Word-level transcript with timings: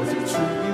오직 0.00 0.26
주 0.26 0.69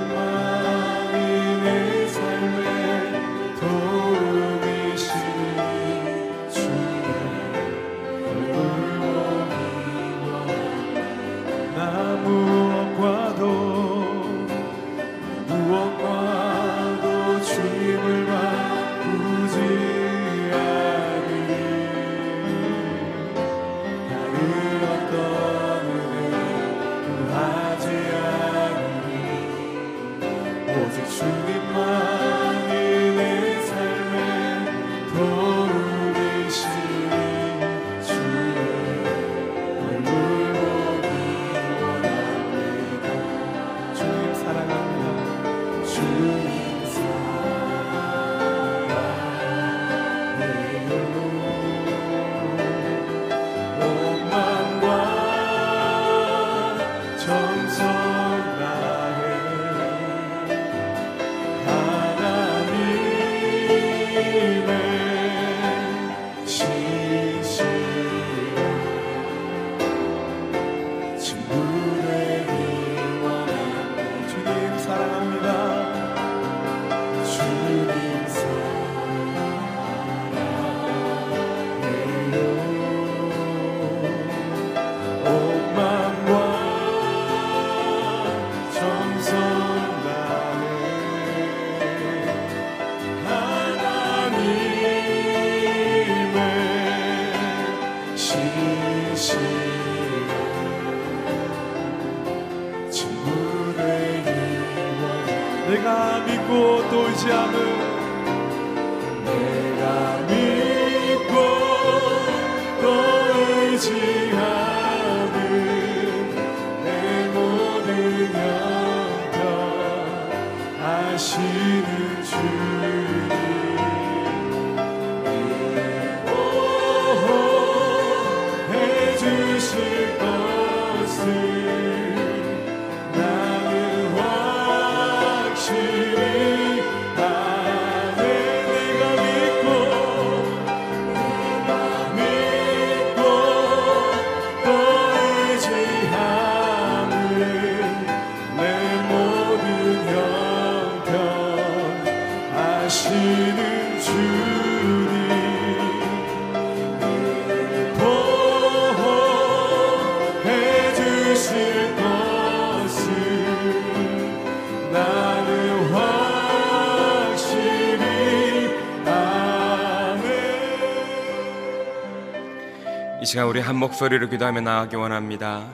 시간 173.27 173.47
우리 173.47 173.59
한 173.59 173.75
목소리로 173.75 174.29
기도하며 174.29 174.61
나아가기 174.61 174.95
원합니다. 174.95 175.67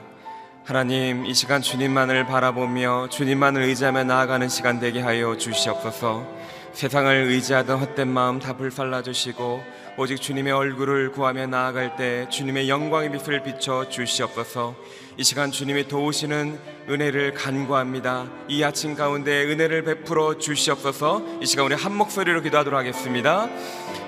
하나님, 0.64 1.24
이 1.24 1.32
시간 1.34 1.62
주님만을 1.62 2.26
바라보며 2.26 3.10
주님만을 3.10 3.62
의지하며 3.62 4.02
나아가는 4.02 4.48
시간 4.48 4.80
되게 4.80 5.00
하여 5.00 5.36
주시옵소서. 5.36 6.26
세상을 6.72 7.14
의지하던 7.14 7.78
헛된 7.78 8.08
마음 8.08 8.40
다 8.40 8.56
불살라 8.56 9.02
주시고 9.02 9.62
오직 9.96 10.20
주님의 10.20 10.52
얼굴을 10.52 11.12
구하며 11.12 11.46
나아갈 11.46 11.94
때 11.94 12.26
주님의 12.28 12.68
영광의 12.68 13.12
빛을 13.12 13.44
비춰 13.44 13.88
주시옵소서. 13.88 14.74
이 15.16 15.22
시간 15.22 15.52
주님이 15.52 15.86
도우시는 15.86 16.58
은혜를 16.90 17.34
간구합니다. 17.34 18.26
이 18.48 18.64
아침 18.64 18.96
가운데 18.96 19.44
은혜를 19.44 19.84
베풀어 19.84 20.38
주시옵소서. 20.38 21.22
이 21.40 21.46
시간 21.46 21.66
우리 21.66 21.76
한 21.76 21.94
목소리로 21.94 22.42
기도하도록 22.42 22.76
하겠습니다. 22.76 23.48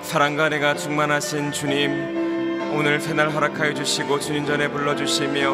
사랑과 0.02 0.48
내가 0.48 0.74
충만하신 0.74 1.52
주님, 1.52 2.25
오늘 2.72 3.00
새날 3.00 3.30
허락하여 3.30 3.74
주시고 3.74 4.20
주님 4.20 4.46
전에 4.46 4.68
불러주시며 4.68 5.50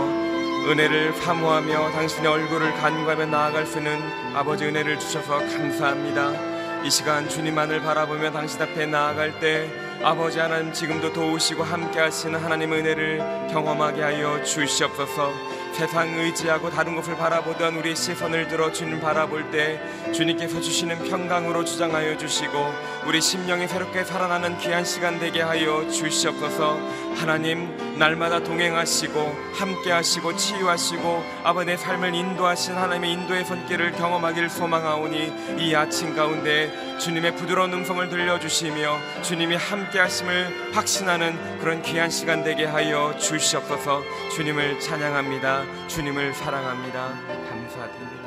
은혜를 0.69 1.12
사모하며 1.14 1.91
당신의 1.93 2.31
얼굴을 2.31 2.73
간구하며 2.75 3.26
나아갈 3.26 3.67
수 3.67 3.79
있는 3.79 3.99
아버지 4.35 4.64
은혜를 4.64 4.99
주셔서 4.99 5.38
감사합니다. 5.38 6.85
이 6.85 6.91
시간 6.91 7.29
주님만을 7.29 7.82
바라보며 7.82 8.32
당신 8.32 8.61
앞에 8.62 8.87
나아갈 8.87 9.38
때 9.38 9.69
아버지 10.03 10.38
하나님 10.41 10.73
지금도 10.73 11.12
도우시고 11.12 11.62
함께 11.62 12.00
하시는 12.00 12.38
하나님의 12.38 12.81
은혜를 12.81 13.19
경험하게 13.53 14.03
하여 14.03 14.43
주시옵소서. 14.43 15.32
세상 15.73 16.09
의지하고 16.19 16.71
다른 16.71 16.95
것을 16.95 17.17
바라보던 17.17 17.77
우리 17.77 17.97
시선을 17.97 18.49
들어 18.49 18.71
주님 18.71 19.01
바라볼 19.01 19.51
때 19.51 19.81
주님께서 20.13 20.61
주시는 20.61 20.99
평강으로 21.09 21.65
주장하여 21.65 22.19
주시고 22.19 22.73
우리 23.07 23.21
심령이 23.21 23.67
새롭게 23.67 24.05
살아나는 24.05 24.59
귀한 24.59 24.85
시간 24.85 25.19
되게 25.19 25.41
하여 25.41 25.89
주시옵소서. 25.91 26.79
하나님 27.17 27.77
날마다 27.99 28.43
동행하시고 28.43 29.53
함께하시고 29.55 30.37
치유하시고 30.37 31.25
아버지 31.44 31.67
내 31.67 31.77
삶을 31.77 32.15
인도하신 32.15 32.75
하나님의 32.75 33.12
인도의 33.12 33.44
손길을 33.44 33.93
경험하기를 33.93 34.49
소망하오니 34.49 35.59
이 35.59 35.75
아침 35.75 36.15
가운데 36.15 36.99
주님의 36.99 37.37
부드러운 37.37 37.73
음성을 37.73 38.09
들려주시며 38.09 39.23
주님이 39.23 39.56
함께하심을 39.56 40.75
확신하는 40.75 41.59
그런 41.59 41.83
귀한 41.83 42.11
시간 42.11 42.44
되게 42.44 42.65
하여 42.65 43.17
주시옵소서. 43.19 44.03
주님을 44.35 44.81
찬양합니다. 44.81 45.88
주님을 45.88 46.35
사랑합니다. 46.35 47.15
감사드립니다. 47.49 48.23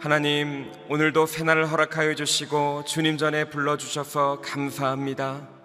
하나님 0.00 0.72
오늘도 0.88 1.26
새날을 1.26 1.70
허락하여 1.70 2.14
주시고 2.14 2.84
주님 2.86 3.18
전에 3.18 3.44
불러 3.44 3.76
주셔서 3.76 4.40
감사합니다. 4.40 5.59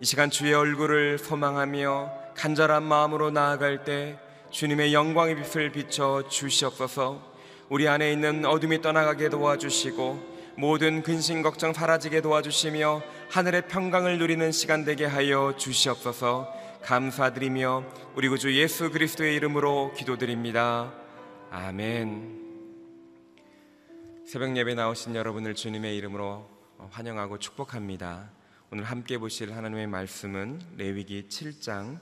이 0.00 0.04
시간 0.04 0.30
주의 0.30 0.54
얼굴을 0.54 1.18
소망하며 1.18 2.12
간절한 2.36 2.84
마음으로 2.84 3.32
나아갈 3.32 3.82
때 3.82 4.16
주님의 4.50 4.94
영광의 4.94 5.34
빛을 5.34 5.72
비춰 5.72 6.22
주시옵소서. 6.28 7.20
우리 7.68 7.88
안에 7.88 8.12
있는 8.12 8.44
어둠이 8.44 8.80
떠나가게 8.80 9.28
도와주시고 9.28 10.54
모든 10.56 11.02
근심 11.02 11.42
걱정 11.42 11.72
사라지게 11.72 12.20
도와주시며 12.20 13.02
하늘의 13.30 13.66
평강을 13.66 14.18
누리는 14.18 14.52
시간 14.52 14.84
되게 14.84 15.04
하여 15.04 15.54
주시옵소서. 15.56 16.48
감사드리며 16.82 17.82
우리 18.14 18.28
구주 18.28 18.56
예수 18.56 18.92
그리스도의 18.92 19.34
이름으로 19.34 19.94
기도드립니다. 19.96 20.92
아멘. 21.50 22.38
새벽 24.28 24.56
예배 24.56 24.74
나오신 24.74 25.16
여러분을 25.16 25.56
주님의 25.56 25.96
이름으로 25.96 26.48
환영하고 26.90 27.38
축복합니다. 27.38 28.37
오늘 28.70 28.84
함께 28.84 29.16
보실 29.16 29.56
하나님의 29.56 29.86
말씀은 29.86 30.60
레위기 30.76 31.26
7장 31.30 31.98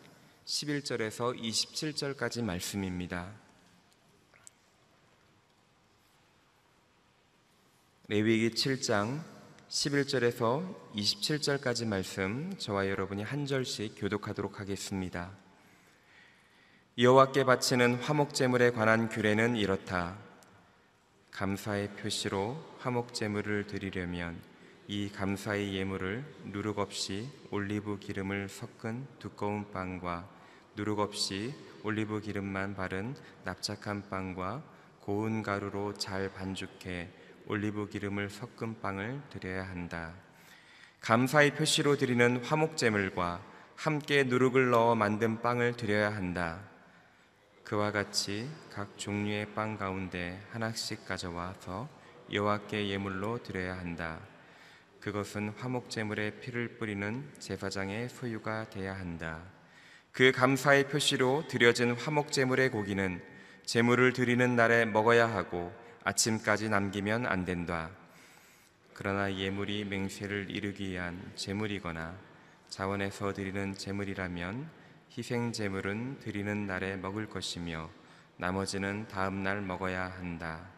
11절에서 0.46 1.40
27절까지 1.40 2.42
말씀입니다. 2.42 3.30
레위기 8.08 8.50
7장 8.50 9.22
11절에서 9.68 10.74
27절까지 10.96 11.86
말씀 11.86 12.52
저와 12.58 12.88
여러분이 12.88 13.22
한 13.22 13.46
절씩 13.46 13.94
교독하도록 13.96 14.58
하겠습니다. 14.58 15.30
여호와께 16.98 17.44
바치는 17.44 17.94
화목 18.02 18.34
제물에 18.34 18.72
관한 18.72 19.08
규례는 19.08 19.54
이렇다. 19.54 20.18
감사의 21.30 21.90
표시로 21.90 22.60
화목 22.80 23.14
제물을 23.14 23.68
드리려면 23.68 24.55
이 24.88 25.10
감사의 25.10 25.74
예물을 25.74 26.24
누룩 26.44 26.78
없이 26.78 27.28
올리브 27.50 27.98
기름을 27.98 28.48
섞은 28.48 29.08
두꺼운 29.18 29.68
빵과 29.72 30.28
누룩 30.76 31.00
없이 31.00 31.52
올리브 31.82 32.20
기름만 32.20 32.76
바른 32.76 33.16
납작한 33.42 34.08
빵과 34.08 34.62
고운 35.00 35.42
가루로 35.42 35.94
잘 35.94 36.32
반죽해 36.32 37.08
올리브 37.48 37.88
기름을 37.88 38.30
섞은 38.30 38.80
빵을 38.80 39.22
드려야 39.30 39.68
한다. 39.68 40.14
감사의 41.00 41.56
표시로 41.56 41.96
드리는 41.96 42.44
화목 42.44 42.76
제물과 42.76 43.42
함께 43.74 44.22
누룩을 44.22 44.70
넣어 44.70 44.94
만든 44.94 45.42
빵을 45.42 45.76
드려야 45.76 46.14
한다. 46.14 46.60
그와 47.64 47.90
같이 47.90 48.48
각 48.72 48.96
종류의 48.96 49.52
빵 49.52 49.76
가운데 49.76 50.40
하나씩 50.52 51.06
가져와서 51.06 51.88
여호와께 52.32 52.88
예물로 52.88 53.42
드려야 53.42 53.76
한다. 53.76 54.20
그것은 55.06 55.50
화목 55.50 55.88
제물에 55.88 56.32
피를 56.40 56.78
뿌리는 56.78 57.24
제사장의 57.38 58.08
소유가 58.08 58.68
돼야 58.68 58.92
한다. 58.92 59.40
그 60.10 60.32
감사의 60.32 60.88
표시로 60.88 61.44
드려진 61.46 61.92
화목 61.92 62.32
제물의 62.32 62.70
고기는 62.70 63.22
제물을 63.64 64.12
드리는 64.14 64.56
날에 64.56 64.84
먹어야 64.84 65.32
하고 65.32 65.72
아침까지 66.02 66.70
남기면 66.70 67.24
안 67.24 67.44
된다. 67.44 67.90
그러나 68.94 69.32
예물이 69.32 69.84
맹세를 69.84 70.50
이루기 70.50 70.90
위한 70.90 71.22
제물이거나 71.36 72.16
자원에서 72.68 73.32
드리는 73.32 73.74
제물이라면 73.76 74.68
희생 75.16 75.52
제물은 75.52 76.18
드리는 76.18 76.66
날에 76.66 76.96
먹을 76.96 77.28
것이며 77.28 77.88
나머지는 78.38 79.06
다음 79.06 79.44
날 79.44 79.62
먹어야 79.62 80.08
한다. 80.18 80.75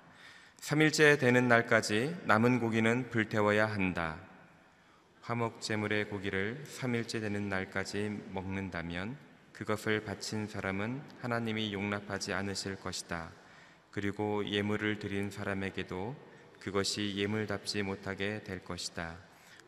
3일째 0.61 1.19
되는 1.19 1.49
날까지 1.49 2.17
남은 2.25 2.61
고기는 2.61 3.09
불태워야 3.11 3.67
한다. 3.67 4.19
화목 5.23 5.61
제물의 5.63 6.09
고기를 6.09 6.65
3일째 6.65 7.21
되는 7.21 7.49
날까지 7.49 8.25
먹는다면 8.31 9.17
그것을 9.53 10.05
바친 10.05 10.47
사람은 10.47 11.01
하나님이 11.23 11.73
용납하지 11.73 12.35
않으실 12.35 12.77
것이다. 12.77 13.31
그리고 13.91 14.47
예물을 14.47 14.99
드린 14.99 15.31
사람에게도 15.31 16.15
그것이 16.61 17.15
예물답지 17.17 17.83
못하게 17.83 18.43
될 18.43 18.63
것이다. 18.63 19.17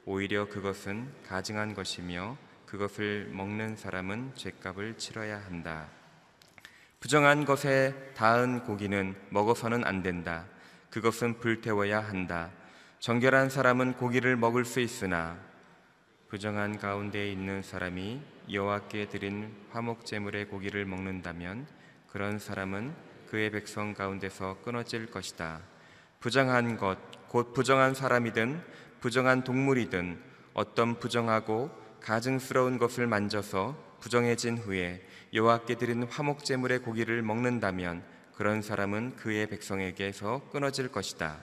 오히려 0.04 0.48
그것은 0.48 1.10
가증한 1.26 1.74
것이며 1.74 2.36
그것을 2.66 3.30
먹는 3.32 3.76
사람은 3.76 4.32
죄값을 4.34 4.98
치러야 4.98 5.38
한다. 5.38 5.88
부정한 6.98 7.44
것에 7.44 7.94
닿은 8.14 8.64
고기는 8.64 9.14
먹어서는 9.30 9.84
안 9.84 10.02
된다. 10.02 10.46
그것은 10.90 11.38
불태워야 11.38 12.00
한다. 12.00 12.50
정결한 12.98 13.48
사람은 13.48 13.94
고기를 13.94 14.36
먹을 14.36 14.64
수 14.64 14.80
있으나 14.80 15.38
부정한 16.28 16.78
가운데 16.78 17.30
있는 17.30 17.62
사람이 17.62 18.20
여호와께 18.52 19.08
드린 19.08 19.54
화목 19.70 20.04
제물의 20.04 20.48
고기를 20.48 20.84
먹는다면 20.84 21.66
그런 22.08 22.38
사람은 22.38 22.92
그의 23.28 23.50
백성 23.50 23.94
가운데서 23.94 24.58
끊어질 24.64 25.06
것이다. 25.06 25.60
부정한 26.18 26.76
것, 26.76 26.98
곧 27.28 27.54
부정한 27.54 27.94
사람이든 27.94 28.60
부정한 29.00 29.44
동물이든 29.44 30.20
어떤 30.52 30.98
부정하고 30.98 31.70
가증스러운 32.00 32.78
것을 32.78 33.06
만져서 33.06 33.98
부정해진 34.00 34.58
후에 34.58 35.06
여호와께 35.32 35.76
드린 35.76 36.02
화목 36.02 36.44
제물의 36.44 36.80
고기를 36.80 37.22
먹는다면 37.22 38.02
그런 38.40 38.62
사람은 38.62 39.16
그의 39.16 39.48
백성에게서 39.48 40.48
끊어질 40.50 40.88
것이다. 40.88 41.36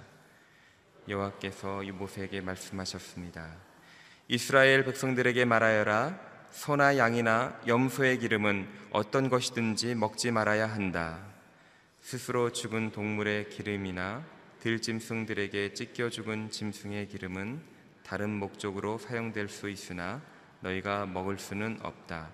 여호와께서 1.08 1.84
모세에게 1.94 2.42
말씀하셨습니다. 2.42 3.56
이스라엘 4.27 4.84
백성들에게 4.84 5.46
말하여라 5.46 6.20
소나 6.50 6.98
양이나 6.98 7.62
염소의 7.68 8.18
기름은 8.18 8.68
어떤 8.89 9.30
것이든지 9.30 9.94
먹지 9.94 10.32
말아야 10.32 10.66
한다. 10.66 11.24
스스로 12.01 12.51
죽은 12.51 12.94
동물의 12.94 13.50
기름이나 13.50 14.25
들짐승들에게 14.62 15.74
찢겨 15.75 16.10
죽은 16.10 16.50
짐승의 16.50 17.10
기름은 17.10 17.62
다른 18.04 18.32
목적으로 18.32 18.98
사용될 18.98 19.50
수 19.50 19.70
있으나 19.70 20.20
너희가 20.62 21.06
먹을 21.06 21.38
수는 21.38 21.77
없다. 21.84 22.32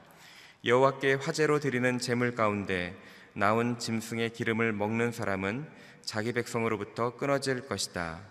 여호와께 0.63 1.15
화제로 1.15 1.59
드리는 1.59 1.99
제물 1.99 2.33
가운데 2.33 2.95
나온 3.35 3.79
짐승의 3.79 4.29
기름을 4.29 4.73
먹는 4.73 5.11
사람은 5.11 5.67
자기 6.03 6.33
백성으로부터 6.33 7.17
끊어질 7.17 7.67
것이다. 7.67 8.21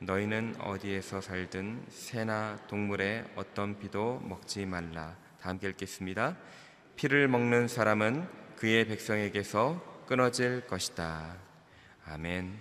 너희는 0.00 0.56
어디에서 0.60 1.22
살든 1.22 1.86
새나 1.88 2.58
동물의 2.68 3.24
어떤 3.36 3.78
피도 3.78 4.20
먹지 4.20 4.66
말라. 4.66 5.16
다 5.40 5.48
함께 5.48 5.70
읽겠습니다. 5.70 6.36
피를 6.96 7.26
먹는 7.28 7.68
사람은 7.68 8.28
그의 8.56 8.86
백성에게서 8.86 10.04
끊어질 10.06 10.66
것이다. 10.66 11.36
아멘. 12.04 12.58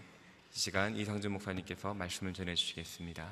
이 0.53 0.57
시간 0.57 0.95
이상준 0.95 1.33
목사님께서 1.33 1.93
말씀을 1.93 2.33
전해 2.33 2.55
주시겠습니다. 2.55 3.29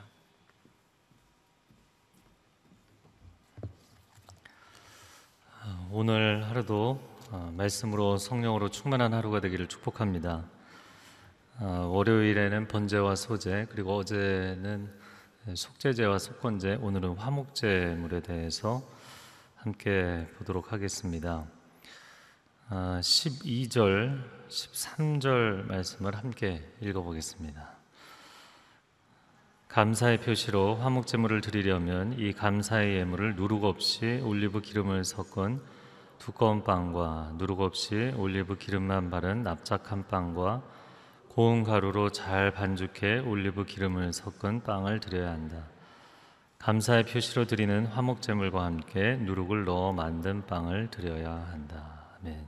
오늘 5.90 6.44
하루도 6.50 7.15
어, 7.36 7.52
말씀으로 7.52 8.18
성령으로 8.18 8.70
충만한 8.70 9.14
하루가 9.14 9.42
되기를 9.42 9.68
축복합니다. 9.68 10.46
어, 11.60 11.90
월요일에는 11.92 12.70
번제와 12.70 13.16
소제 13.16 13.68
그리고 13.72 13.98
어제는 13.98 14.90
속죄제와 15.54 16.18
속건제 16.18 16.76
오늘은 16.76 17.16
화목제물에 17.16 18.22
대해서 18.22 18.82
함께 19.58 20.26
보도록 20.38 20.72
하겠습니다. 20.72 21.46
12절, 22.70 24.18
어, 24.18 24.48
13절 24.48 25.66
말씀을 25.68 26.16
함께 26.16 26.66
읽어보겠습니다. 26.80 27.70
감사의 29.68 30.22
표시로 30.22 30.78
화목제물을 30.78 31.42
드리려면 31.42 32.18
이 32.18 32.32
감사의 32.32 32.96
예물을 32.96 33.36
누룩 33.36 33.66
없이 33.66 34.22
올리브 34.24 34.62
기름을 34.62 35.04
섞은 35.04 35.75
두꺼운 36.26 36.64
빵과 36.64 37.34
누룩 37.36 37.62
없이 37.62 38.12
올리브 38.18 38.58
기름만 38.58 39.12
바른 39.12 39.44
납작한 39.44 40.08
빵과 40.08 40.64
고운 41.30 41.64
가루로 41.64 42.10
잘 42.10 42.52
반죽해 42.52 43.20
올리브 43.20 43.66
기름을 43.66 44.12
섞은 44.12 44.64
빵을 44.64 45.02
드려야 45.02 45.30
한다. 45.30 45.66
감사의 46.58 47.04
표시로 47.04 47.46
드리는 47.46 47.86
화목제물과 47.86 48.66
함께 48.66 49.18
누룩을 49.18 49.66
넣어 49.66 49.94
만든 49.94 50.44
빵을 50.48 50.90
드려야 50.90 51.30
한다. 51.52 52.08
아멘. 52.20 52.44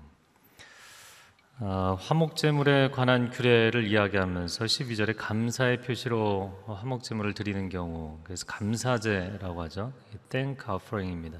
어, 1.59 1.97
화목제물에 1.99 2.89
관한 2.89 3.29
규례를 3.29 3.85
이야기하면서 3.85 4.65
12절에 4.65 5.13
감사의 5.15 5.81
표시로 5.81 6.63
화목제물을 6.65 7.35
드리는 7.35 7.69
경우 7.69 8.17
그래서 8.23 8.43
감사제라고 8.47 9.61
하죠. 9.61 9.93
땡크 10.29 10.73
오퍼링입니다. 10.73 11.37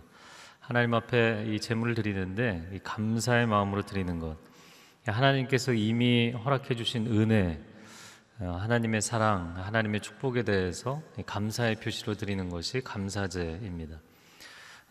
하나님 0.67 0.93
앞에 0.95 1.45
이 1.47 1.62
제물을 1.62 1.95
드리는데 1.95 2.71
이 2.74 2.79
감사의 2.83 3.47
마음으로 3.47 3.83
드리는 3.83 4.19
것. 4.19 4.36
하나님께서 5.05 5.71
이미 5.71 6.31
허락해 6.31 6.75
주신 6.75 7.07
은혜, 7.07 7.57
어, 8.41 8.57
하나님의 8.59 9.01
사랑, 9.01 9.55
하나님의 9.55 10.01
축복에 10.01 10.43
대해서 10.43 11.01
감사의 11.25 11.77
표시로 11.77 12.15
드리는 12.15 12.50
것이 12.50 12.81
감사제입니다. 12.81 14.01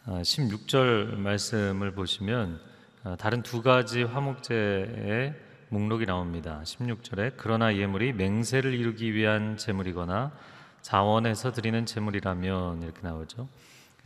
16절 0.06 1.12
어, 1.12 1.16
말씀을 1.18 1.90
보시면 1.90 2.58
어, 3.04 3.16
다른 3.18 3.42
두 3.42 3.60
가지 3.60 4.02
화목제의 4.02 5.34
목록이 5.68 6.06
나옵니다. 6.06 6.62
16절에 6.64 7.34
그러나 7.36 7.76
예물이 7.76 8.14
맹세를 8.14 8.72
이루기 8.72 9.12
위한 9.12 9.58
제물이거나 9.58 10.32
자원에서 10.80 11.52
드리는 11.52 11.84
제물이라면 11.84 12.82
이렇게 12.82 13.02
나오죠. 13.02 13.46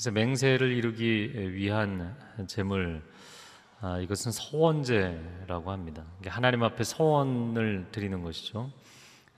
그래서 0.00 0.12
맹세를 0.12 0.72
이루기 0.72 1.30
위한 1.52 2.16
제물 2.46 3.02
아, 3.82 3.98
이것은 3.98 4.32
서원제라고 4.32 5.72
합니다. 5.72 6.04
하나님 6.24 6.62
앞에 6.62 6.84
서원을 6.84 7.88
드리는 7.92 8.22
것이죠. 8.22 8.70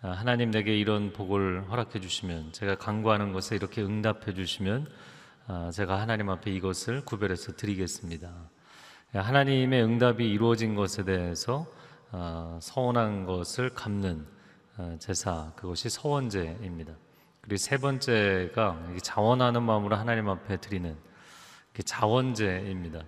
아, 0.02 0.10
하나님 0.10 0.52
내게 0.52 0.78
이런 0.78 1.12
복을 1.12 1.68
허락해 1.68 1.98
주시면 1.98 2.52
제가 2.52 2.76
간구하는 2.76 3.32
것에 3.32 3.56
이렇게 3.56 3.82
응답해 3.82 4.34
주시면 4.36 4.86
아, 5.48 5.72
제가 5.72 6.00
하나님 6.00 6.30
앞에 6.30 6.52
이것을 6.52 7.04
구별해서 7.04 7.56
드리겠습니다. 7.56 8.32
하나님의 9.14 9.82
응답이 9.82 10.24
이루어진 10.30 10.76
것에 10.76 11.02
대해서 11.02 11.66
아, 12.12 12.60
서원한 12.62 13.24
것을 13.24 13.70
갚는 13.70 14.24
아, 14.76 14.96
제사 15.00 15.52
그것이 15.56 15.90
서원제입니다. 15.90 16.94
그리고 17.42 17.56
세 17.56 17.76
번째가 17.76 18.94
자원하는 19.02 19.64
마음으로 19.64 19.96
하나님 19.96 20.28
앞에 20.28 20.58
드리는 20.58 20.96
자원제입니다. 21.84 23.04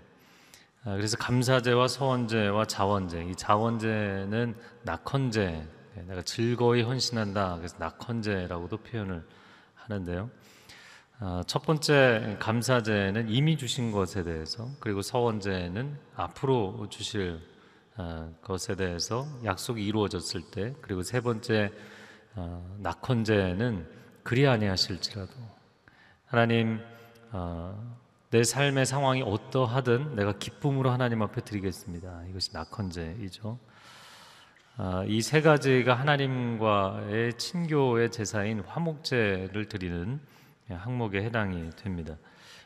아, 0.84 0.96
그래서 0.96 1.16
감사제와 1.16 1.86
서원제와 1.86 2.66
자원제. 2.66 3.24
이 3.24 3.34
자원제는 3.36 4.56
낙헌제. 4.82 5.68
예, 5.96 6.02
내가 6.02 6.22
즐거이 6.22 6.82
헌신한다. 6.82 7.56
그래서 7.56 7.76
낙헌제라고도 7.78 8.78
표현을 8.78 9.24
하는데요. 9.76 10.28
아, 11.20 11.44
첫 11.46 11.62
번째 11.62 12.36
감사제는 12.40 13.28
이미 13.30 13.56
주신 13.56 13.92
것에 13.92 14.24
대해서 14.24 14.68
그리고 14.80 15.00
서원제는 15.00 15.96
앞으로 16.16 16.88
주실 16.90 17.40
아, 17.96 18.28
것에 18.42 18.74
대해서 18.74 19.26
약속이 19.44 19.84
이루어졌을 19.86 20.42
때 20.50 20.74
그리고 20.80 21.02
세 21.02 21.20
번째 21.20 21.70
아, 22.34 22.60
낙헌제는 22.80 23.93
그리 24.24 24.48
아니하실지라도 24.48 25.32
하나님 26.24 26.80
아, 27.30 27.74
내 28.30 28.42
삶의 28.42 28.86
상황이 28.86 29.22
어떠하든 29.22 30.16
내가 30.16 30.32
기쁨으로 30.38 30.90
하나님 30.90 31.20
앞에 31.20 31.42
드리겠습니다. 31.42 32.24
이것이 32.30 32.52
낙헌제이죠. 32.54 33.58
아, 34.78 35.04
이세 35.06 35.42
가지가 35.42 35.94
하나님과의 35.94 37.34
친교의 37.34 38.10
제사인 38.10 38.60
화목제를 38.60 39.68
드리는 39.68 40.18
항목에 40.70 41.22
해당이 41.22 41.70
됩니다. 41.76 42.16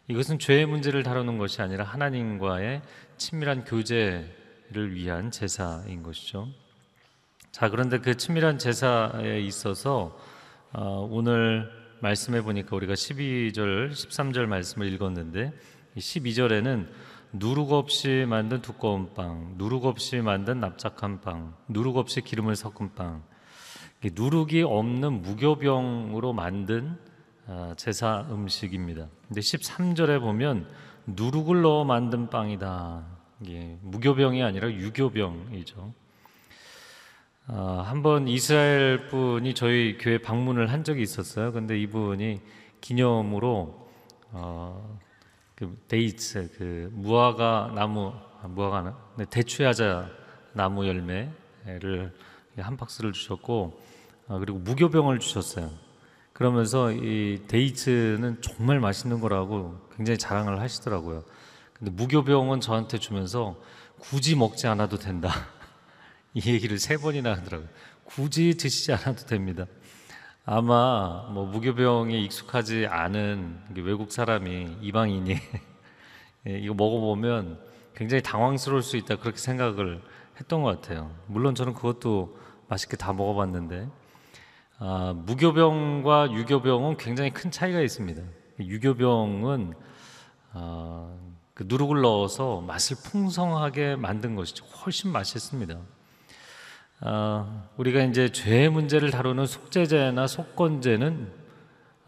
이것은 0.06 0.38
죄의 0.38 0.64
문제를 0.64 1.02
다루는 1.02 1.38
것이 1.38 1.60
아니라 1.60 1.84
하나님과의 1.84 2.82
친밀한 3.16 3.64
교제를 3.64 4.94
위한 4.94 5.32
제사인 5.32 6.04
것이죠. 6.04 6.46
자, 7.50 7.68
그런데 7.68 7.98
그 7.98 8.16
친밀한 8.16 8.58
제사에 8.58 9.40
있어서 9.40 10.16
어, 10.72 11.08
오늘 11.10 11.70
말씀해 12.00 12.42
보니까 12.42 12.76
우리가 12.76 12.92
12절, 12.92 13.90
13절 13.90 14.46
말씀을 14.46 14.92
읽었는데 14.92 15.54
12절에는 15.96 16.86
누룩 17.32 17.72
없이 17.72 18.26
만든 18.28 18.60
두꺼운 18.60 19.14
빵, 19.14 19.54
누룩 19.56 19.86
없이 19.86 20.18
만든 20.18 20.60
납작한 20.60 21.22
빵, 21.22 21.54
누룩 21.68 21.96
없이 21.96 22.20
기름을 22.20 22.54
섞은 22.54 22.94
빵, 22.94 23.22
누룩이 24.02 24.62
없는 24.62 25.22
무교병으로 25.22 26.34
만든 26.34 26.98
아, 27.46 27.72
제사 27.78 28.26
음식입니다. 28.30 29.08
근데 29.26 29.40
13절에 29.40 30.20
보면 30.20 30.68
누룩을 31.06 31.62
넣어 31.62 31.84
만든 31.84 32.28
빵이다. 32.28 33.06
이게 33.40 33.78
무교병이 33.80 34.42
아니라 34.42 34.70
유교병이죠. 34.70 35.94
아, 37.50 37.82
한번 37.86 38.28
이스라엘 38.28 39.06
분이 39.06 39.54
저희 39.54 39.96
교회 39.96 40.18
방문을 40.18 40.70
한 40.70 40.84
적이 40.84 41.00
있었어요. 41.00 41.50
근데 41.50 41.80
이분이 41.80 42.42
기념으로 42.82 43.88
어, 44.32 44.98
그 45.54 45.74
dates 45.88 46.50
그 46.58 46.90
무화과 46.92 47.72
나무 47.74 48.12
아, 48.42 48.48
무화과 48.48 49.14
네, 49.16 49.24
대추야자 49.24 50.10
나무 50.52 50.86
열매를 50.86 52.14
한 52.58 52.76
박스를 52.76 53.14
주셨고 53.14 53.80
아, 54.28 54.38
그리고 54.38 54.58
무교병을 54.58 55.18
주셨어요. 55.18 55.70
그러면서 56.34 56.92
이 56.92 57.44
dates는 57.48 58.42
정말 58.42 58.78
맛있는 58.78 59.20
거라고 59.20 59.80
굉장히 59.96 60.18
자랑을 60.18 60.60
하시더라고요. 60.60 61.24
근데 61.72 61.92
무교병은 61.92 62.60
저한테 62.60 62.98
주면서 62.98 63.56
굳이 64.00 64.36
먹지 64.36 64.66
않아도 64.66 64.98
된다. 64.98 65.30
이 66.34 66.42
얘기를 66.52 66.78
세 66.78 66.96
번이나 66.96 67.32
하더라고요. 67.32 67.68
굳이 68.04 68.56
드시지 68.56 68.92
않아도 68.92 69.26
됩니다. 69.26 69.66
아마 70.44 71.28
뭐 71.30 71.44
무교병에 71.46 72.18
익숙하지 72.20 72.86
않은 72.86 73.60
외국 73.76 74.12
사람이 74.12 74.78
이방인이 74.80 75.36
예, 76.48 76.58
이거 76.58 76.74
먹어보면 76.74 77.60
굉장히 77.94 78.22
당황스러울 78.22 78.82
수 78.82 78.96
있다 78.96 79.16
그렇게 79.16 79.38
생각을 79.38 80.00
했던 80.40 80.62
것 80.62 80.80
같아요. 80.80 81.14
물론 81.26 81.54
저는 81.54 81.74
그것도 81.74 82.38
맛있게 82.68 82.96
다 82.96 83.12
먹어봤는데 83.12 83.88
아, 84.78 85.12
무교병과 85.16 86.32
유교병은 86.32 86.96
굉장히 86.96 87.30
큰 87.30 87.50
차이가 87.50 87.80
있습니다. 87.80 88.22
유교병은 88.60 89.74
아, 90.52 91.14
그 91.54 91.64
누룩을 91.66 92.00
넣어서 92.00 92.60
맛을 92.60 92.96
풍성하게 93.04 93.96
만든 93.96 94.36
것이죠. 94.36 94.64
훨씬 94.64 95.10
맛있습니다. 95.10 95.78
아, 97.00 97.68
우리가 97.76 98.02
이제 98.02 98.30
죄 98.30 98.68
문제를 98.68 99.10
다루는 99.10 99.46
속죄제나 99.46 100.26
속건제는 100.26 101.32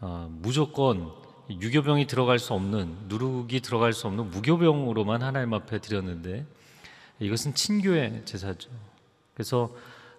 아, 0.01 0.27
무조건 0.29 1.11
유교병이 1.49 2.07
들어갈 2.07 2.39
수 2.39 2.53
없는 2.53 2.95
누룩이 3.07 3.61
들어갈 3.61 3.93
수 3.93 4.07
없는 4.07 4.31
무교병으로만 4.31 5.21
하나님 5.21 5.53
앞에 5.53 5.79
드렸는데 5.79 6.45
이것은 7.19 7.53
친교의 7.53 8.23
제사죠. 8.25 8.69
그래서 9.33 9.73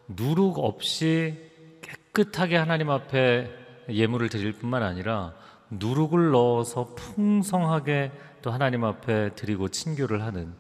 누룩 0.09 0.59
없이 0.59 1.39
깨끗하게 1.83 2.57
하나님 2.57 2.91
앞에 2.91 3.51
예물을 3.91 4.29
드릴 4.31 4.53
뿐만 4.53 4.83
아니라 4.83 5.35
누룩을 5.71 6.31
넣어서 6.31 6.95
풍성하게 6.95 8.13
또 8.41 8.51
하나님 8.51 8.85
앞에 8.85 9.35
드리고 9.35 9.69
친교를 9.69 10.23
하는 10.23 10.55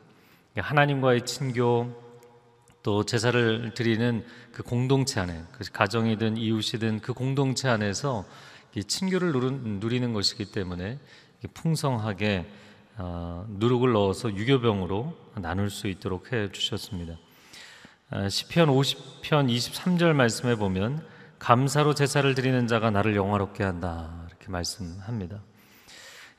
하나님과의 0.56 1.24
친교 1.24 2.01
또 2.82 3.04
제사를 3.04 3.72
드리는 3.74 4.24
그 4.52 4.62
공동체 4.62 5.20
안에 5.20 5.44
그 5.52 5.64
가정이든 5.72 6.36
이웃이든 6.36 7.00
그 7.00 7.12
공동체 7.12 7.68
안에서 7.68 8.24
친교를 8.86 9.32
누리는 9.32 10.12
것이기 10.12 10.46
때문에 10.46 10.98
풍성하게 11.54 12.46
어, 12.98 13.46
누룩을 13.48 13.92
넣어서 13.92 14.34
유교병으로 14.34 15.16
나눌 15.36 15.70
수 15.70 15.88
있도록 15.88 16.32
해 16.32 16.52
주셨습니다. 16.52 17.16
아, 18.10 18.28
시편 18.28 18.68
50편 18.68 19.50
23절 19.50 20.12
말씀에 20.12 20.56
보면 20.56 21.04
감사로 21.38 21.94
제사를 21.94 22.34
드리는 22.34 22.66
자가 22.66 22.90
나를 22.90 23.16
영화롭게 23.16 23.64
한다 23.64 24.26
이렇게 24.28 24.50
말씀합니다. 24.50 25.40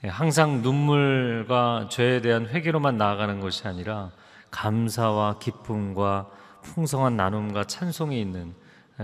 예, 0.04 0.08
항상 0.08 0.62
눈물과 0.62 1.88
죄에 1.90 2.22
대한 2.22 2.48
회개로만 2.48 2.98
나아가는 2.98 3.40
것이 3.40 3.68
아니라 3.68 4.12
감사와 4.54 5.40
기쁨과 5.40 6.30
풍성한 6.62 7.18
나눔과 7.18 7.66
찬송이 7.66 8.22
있는 8.22 8.54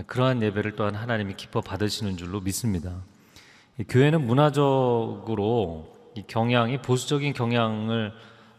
그러한 0.05 0.41
예배를 0.43 0.75
또한 0.75 0.95
하나님이 0.95 1.33
기뻐 1.33 1.59
받으시는 1.59 2.17
줄로 2.17 2.39
믿습니다. 2.39 3.01
교회는 3.89 4.25
문화적으로 4.25 5.97
경향이 6.27 6.81
보수적인 6.81 7.33
경향을 7.33 8.13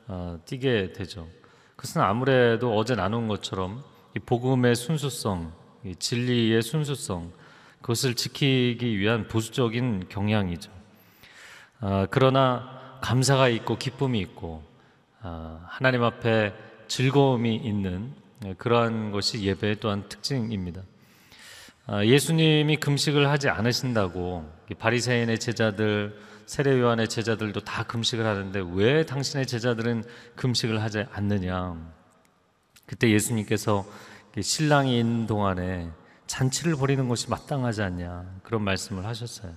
어, 0.09 0.39
띠게 0.45 0.93
되죠. 0.93 1.29
그것은 1.77 2.01
아무래도 2.01 2.77
어제 2.77 2.97
나눈 2.97 3.29
것처럼 3.29 3.85
복음의 4.27 4.75
순수성, 4.75 5.53
진리의 5.99 6.63
순수성, 6.63 7.33
그것을 7.81 8.15
지키기 8.15 8.99
위한 8.99 9.29
보수적인 9.29 10.07
경향이죠. 10.09 10.73
어, 11.81 12.07
그러나 12.11 12.99
감사가 13.01 13.49
있고 13.49 13.79
기쁨이 13.79 14.19
있고 14.21 14.65
어, 15.23 15.63
하나님 15.69 16.03
앞에 16.03 16.70
즐거움이 16.91 17.55
있는 17.55 18.13
그러한 18.59 19.13
것이 19.13 19.45
예배의 19.45 19.77
또한 19.79 20.09
특징입니다. 20.09 20.83
아, 21.87 22.05
예수님이 22.05 22.79
금식을 22.79 23.29
하지 23.29 23.49
않으신다고 23.49 24.51
바리새인의 24.77 25.39
제자들, 25.39 26.19
세례 26.47 26.81
요한의 26.81 27.09
제자들도 27.09 27.61
다 27.61 27.85
금식을 27.85 28.27
하는데 28.27 28.65
왜 28.73 29.07
당신의 29.07 29.47
제자들은 29.47 30.03
금식을 30.35 30.83
하지 30.83 31.07
않느냐? 31.13 31.77
그때 32.87 33.09
예수님께서 33.09 33.87
신랑이 34.41 34.99
있는 34.99 35.29
동안에 35.29 35.91
잔치를 36.27 36.75
벌이는 36.75 37.09
것이 37.09 37.31
마땅하지 37.31 37.83
않냐 37.83 38.41
그런 38.43 38.63
말씀을 38.63 39.07
하셨어요. 39.07 39.53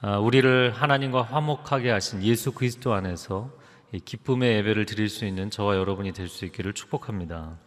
아, 0.00 0.18
우리를 0.18 0.72
하나님과 0.72 1.20
화목하게 1.20 1.90
하신 1.90 2.22
예수 2.22 2.52
그리스도 2.52 2.94
안에서 2.94 3.59
기쁨의 3.98 4.56
예배를 4.58 4.86
드릴 4.86 5.08
수 5.08 5.24
있는 5.24 5.50
저와 5.50 5.76
여러분이 5.76 6.12
될 6.12 6.28
수 6.28 6.44
있기를 6.44 6.74
축복합니다. 6.74 7.58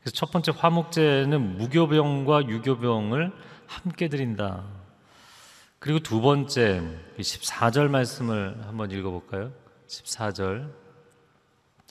그래서 0.00 0.14
첫 0.14 0.30
번째 0.30 0.52
화목제는 0.56 1.58
무교병과 1.58 2.48
유교병을 2.48 3.32
함께 3.66 4.08
드린다. 4.08 4.64
그리고 5.78 5.98
두 5.98 6.20
번째 6.20 6.82
14절 7.18 7.88
말씀을 7.88 8.56
한번 8.66 8.90
읽어볼까요? 8.90 9.52
14절 9.86 10.70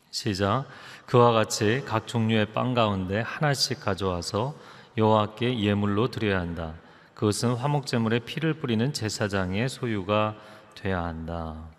시작. 0.09 0.65
그와 1.05 1.31
같이 1.31 1.83
각 1.85 2.07
종류의 2.07 2.53
빵 2.53 2.73
가운데 2.73 3.19
하나씩 3.21 3.79
가져와서 3.79 4.55
여호와께 4.97 5.59
예물로 5.59 6.09
드려야 6.09 6.39
한다. 6.39 6.75
그것은 7.15 7.55
화목제물에 7.55 8.19
피를 8.19 8.55
뿌리는 8.55 8.93
제사장의 8.93 9.69
소유가 9.69 10.35
돼야 10.75 11.03
한다. 11.03 11.72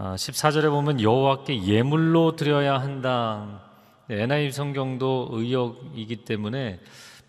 아, 0.00 0.14
14절에 0.14 0.70
보면 0.70 1.00
여호와께 1.00 1.64
예물로 1.64 2.36
드려야 2.36 2.78
한다. 2.78 3.62
네, 4.06 4.22
NIV 4.22 4.52
성경도 4.52 5.30
의역이기 5.32 6.24
때문에 6.24 6.78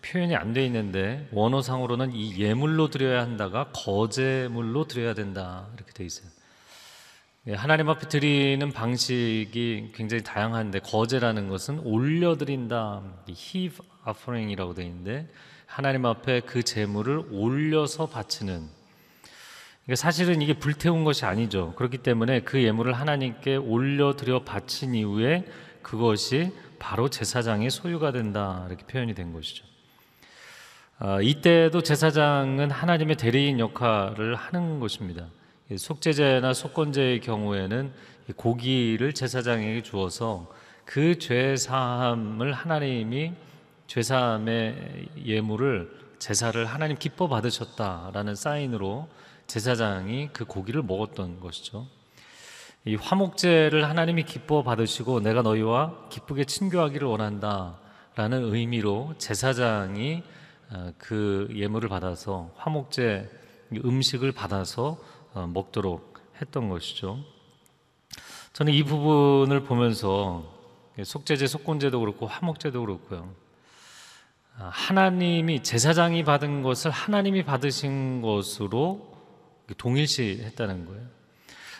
표현이 0.02 0.36
안 0.36 0.52
돼 0.52 0.64
있는데 0.66 1.28
원어상으로는 1.32 2.14
이 2.14 2.38
예물로 2.38 2.88
드려야 2.88 3.22
한다가 3.22 3.72
거제물로 3.74 4.86
드려야 4.86 5.14
된다 5.14 5.66
이렇게 5.74 5.92
돼 5.92 6.04
있어요. 6.04 6.28
예, 7.48 7.54
하나님 7.54 7.88
앞에 7.88 8.06
드리는 8.06 8.70
방식이 8.70 9.90
굉장히 9.92 10.22
다양한데 10.22 10.78
거제라는 10.78 11.48
것은 11.48 11.80
올려 11.80 12.36
드린다, 12.36 13.02
heave 13.28 13.84
offering이라고 14.06 14.74
되어 14.74 14.86
있는데 14.86 15.28
하나님 15.66 16.06
앞에 16.06 16.42
그 16.42 16.62
제물을 16.62 17.30
올려서 17.32 18.06
바치는. 18.06 18.79
그러니까 19.90 20.02
사실은 20.02 20.40
이게 20.40 20.52
불태운 20.52 21.02
것이 21.02 21.24
아니죠. 21.24 21.72
그렇기 21.74 21.98
때문에 21.98 22.42
그 22.42 22.62
예물을 22.62 22.92
하나님께 22.92 23.56
올려드려 23.56 24.44
바친 24.44 24.94
이후에 24.94 25.44
그것이 25.82 26.52
바로 26.78 27.08
제사장의 27.08 27.70
소유가 27.70 28.12
된다 28.12 28.66
이렇게 28.68 28.86
표현이 28.86 29.14
된 29.14 29.32
것이죠. 29.32 29.64
아, 31.00 31.20
이때도 31.20 31.82
제사장은 31.82 32.70
하나님의 32.70 33.16
대리인 33.16 33.58
역할을 33.58 34.36
하는 34.36 34.78
것입니다. 34.78 35.26
속죄제나 35.76 36.54
속건제의 36.54 37.18
경우에는 37.18 37.92
고기를 38.36 39.12
제사장에게 39.12 39.82
주어서 39.82 40.52
그 40.84 41.18
죄 41.18 41.56
사함을 41.56 42.52
하나님이 42.52 43.32
죄 43.88 44.02
사함의 44.02 45.08
예물을 45.24 45.90
제사를 46.20 46.64
하나님 46.64 46.96
기뻐 46.96 47.26
받으셨다라는 47.26 48.36
사인으로 48.36 49.08
제사장이 49.50 50.28
그 50.32 50.44
고기를 50.44 50.84
먹었던 50.84 51.40
것이죠. 51.40 51.88
이 52.84 52.94
화목제를 52.94 53.88
하나님이 53.88 54.22
기뻐 54.22 54.62
받으시고 54.62 55.18
내가 55.18 55.42
너희와 55.42 56.06
기쁘게 56.08 56.44
친교하기를 56.44 57.08
원한다라는 57.08 58.54
의미로 58.54 59.12
제사장이 59.18 60.22
어, 60.70 60.92
그 60.98 61.48
예물을 61.52 61.88
받아서 61.88 62.52
화목제 62.58 63.28
음식을 63.84 64.30
받아서 64.30 64.98
어, 65.34 65.48
먹도록 65.52 66.20
했던 66.40 66.68
것이죠. 66.68 67.18
저는 68.52 68.72
이 68.72 68.84
부분을 68.84 69.64
보면서 69.64 70.44
속죄제, 71.02 71.48
속건제도 71.48 71.98
그렇고 71.98 72.28
화목제도 72.28 72.80
그렇고요. 72.80 73.34
아, 74.60 74.70
하나님이 74.72 75.64
제사장이 75.64 76.22
받은 76.22 76.62
것을 76.62 76.92
하나님이 76.92 77.44
받으신 77.44 78.22
것으로 78.22 79.09
동일시 79.74 80.40
했다는 80.42 80.86
거예요. 80.86 81.02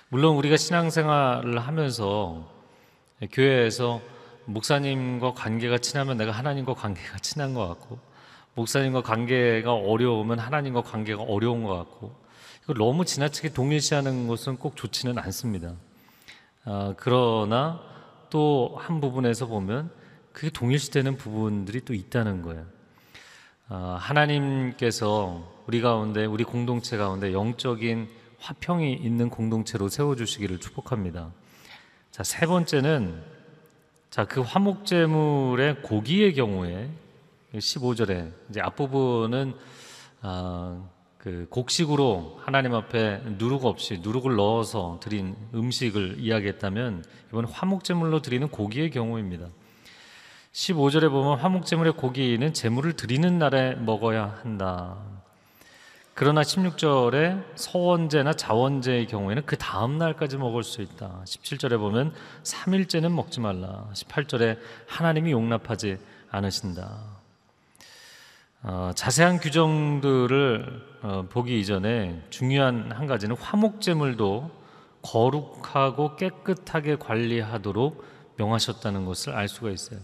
물론 0.08 0.36
우리가 0.36 0.56
신앙생활을 0.56 1.58
하면서 1.58 2.50
교회에서 3.32 4.00
목사님과 4.46 5.34
관계가 5.34 5.78
친하면 5.78 6.16
내가 6.16 6.32
하나님과 6.32 6.74
관계가 6.74 7.18
친한 7.18 7.54
것 7.54 7.68
같고 7.68 7.98
목사님과 8.54 9.02
관계가 9.02 9.72
어려우면 9.72 10.38
하나님과 10.38 10.82
관계가 10.82 11.22
어려운 11.22 11.62
것 11.62 11.76
같고 11.76 12.14
이걸 12.64 12.76
너무 12.76 13.04
지나치게 13.04 13.52
동일시하는 13.52 14.26
것은 14.26 14.56
꼭 14.56 14.76
좋지는 14.76 15.18
않습니다. 15.18 15.74
아, 16.64 16.94
그러나 16.96 17.80
또 18.30 18.76
한 18.78 19.00
부분에서 19.00 19.46
보면 19.46 19.90
그게 20.32 20.50
동일시되는 20.50 21.16
부분들이 21.16 21.84
또 21.84 21.94
있다는 21.94 22.42
거예요. 22.42 22.66
아, 23.72 23.96
하나님께서 24.00 25.48
우리 25.68 25.80
가운데 25.80 26.24
우리 26.24 26.42
공동체 26.42 26.96
가운데 26.96 27.32
영적인 27.32 28.08
화평이 28.40 28.94
있는 28.94 29.30
공동체로 29.30 29.88
세워 29.88 30.16
주시기를 30.16 30.58
축복합니다. 30.58 31.30
자, 32.10 32.24
세 32.24 32.46
번째는 32.46 33.22
자, 34.10 34.24
그 34.24 34.40
화목제물의 34.40 35.82
고기의 35.82 36.34
경우에 36.34 36.90
15절에 37.54 38.32
이제 38.50 38.60
앞부분은 38.60 39.54
아, 40.22 40.82
그 41.16 41.46
곡식으로 41.48 42.40
하나님 42.42 42.74
앞에 42.74 43.22
누룩 43.38 43.66
없이 43.66 44.00
누룩을 44.02 44.34
넣어서 44.34 44.98
드린 45.00 45.36
음식을 45.54 46.16
이야기했다면 46.18 47.04
이번 47.28 47.44
화목제물로 47.44 48.20
드리는 48.20 48.48
고기의 48.48 48.90
경우입니다. 48.90 49.46
15절에 50.52 51.10
보면 51.10 51.38
화목제물의 51.38 51.92
고기는 51.92 52.52
제물을 52.52 52.94
드리는 52.94 53.38
날에 53.38 53.74
먹어야 53.76 54.38
한다. 54.42 54.96
그러나 56.14 56.42
16절에 56.42 57.44
서원제나 57.54 58.32
자원제의 58.32 59.06
경우에는 59.06 59.46
그 59.46 59.56
다음 59.56 59.96
날까지 59.96 60.38
먹을 60.38 60.64
수 60.64 60.82
있다. 60.82 61.22
17절에 61.24 61.78
보면 61.78 62.12
3일째는 62.42 63.12
먹지 63.12 63.40
말라. 63.40 63.88
18절에 63.94 64.58
하나님이 64.88 65.30
용납하지 65.30 65.98
않으신다. 66.30 66.98
어, 68.62 68.90
자세한 68.94 69.38
규정들을 69.38 70.88
어, 71.02 71.26
보기 71.30 71.60
이전에 71.60 72.22
중요한 72.28 72.90
한 72.92 73.06
가지는 73.06 73.36
화목제물도 73.36 74.50
거룩하고 75.02 76.16
깨끗하게 76.16 76.96
관리하도록 76.96 78.04
명하셨다는 78.36 79.06
것을 79.06 79.32
알 79.34 79.48
수가 79.48 79.70
있어요. 79.70 80.00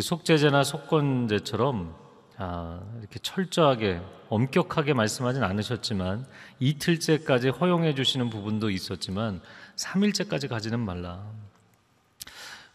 속죄제나 0.00 0.64
속건제처럼 0.64 1.94
아, 2.38 2.80
이렇게 2.98 3.18
철저하게 3.20 4.00
엄격하게 4.28 4.94
말씀하진 4.94 5.42
않으셨지만 5.44 6.26
이틀째까지 6.60 7.50
허용해 7.50 7.94
주시는 7.94 8.30
부분도 8.30 8.70
있었지만 8.70 9.42
3일째까지 9.76 10.48
가지는 10.48 10.80
말라. 10.80 11.22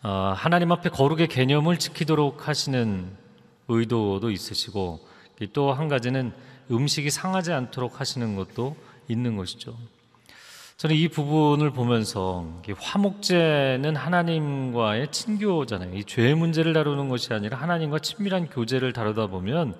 아, 0.03 0.34
하나님 0.38 0.71
앞에 0.71 0.89
거룩의 0.89 1.27
개념을 1.27 1.80
지키도록 1.80 2.47
하시는 2.47 3.12
의도도 3.67 4.30
있으시고 4.32 5.06
또 5.53 5.73
한 5.73 5.88
가지는 5.88 6.34
음식이 6.71 7.10
상하지 7.10 7.53
않도록 7.53 7.99
하시는 7.99 8.36
것도 8.36 8.75
있는 9.08 9.38
것이죠. 9.38 9.75
저는 10.78 10.96
이 10.96 11.08
부분을 11.08 11.72
보면서 11.72 12.46
화목제는 12.78 13.96
하나님과의 13.96 15.12
친교잖아요. 15.12 15.96
이 15.96 16.04
죄의 16.04 16.36
문제를 16.36 16.74
다루는 16.74 17.10
것이 17.10 17.34
아니라 17.34 17.58
하나님과 17.58 17.98
친밀한 17.98 18.48
교제를 18.48 18.94
다루다 18.94 19.26
보면 19.26 19.76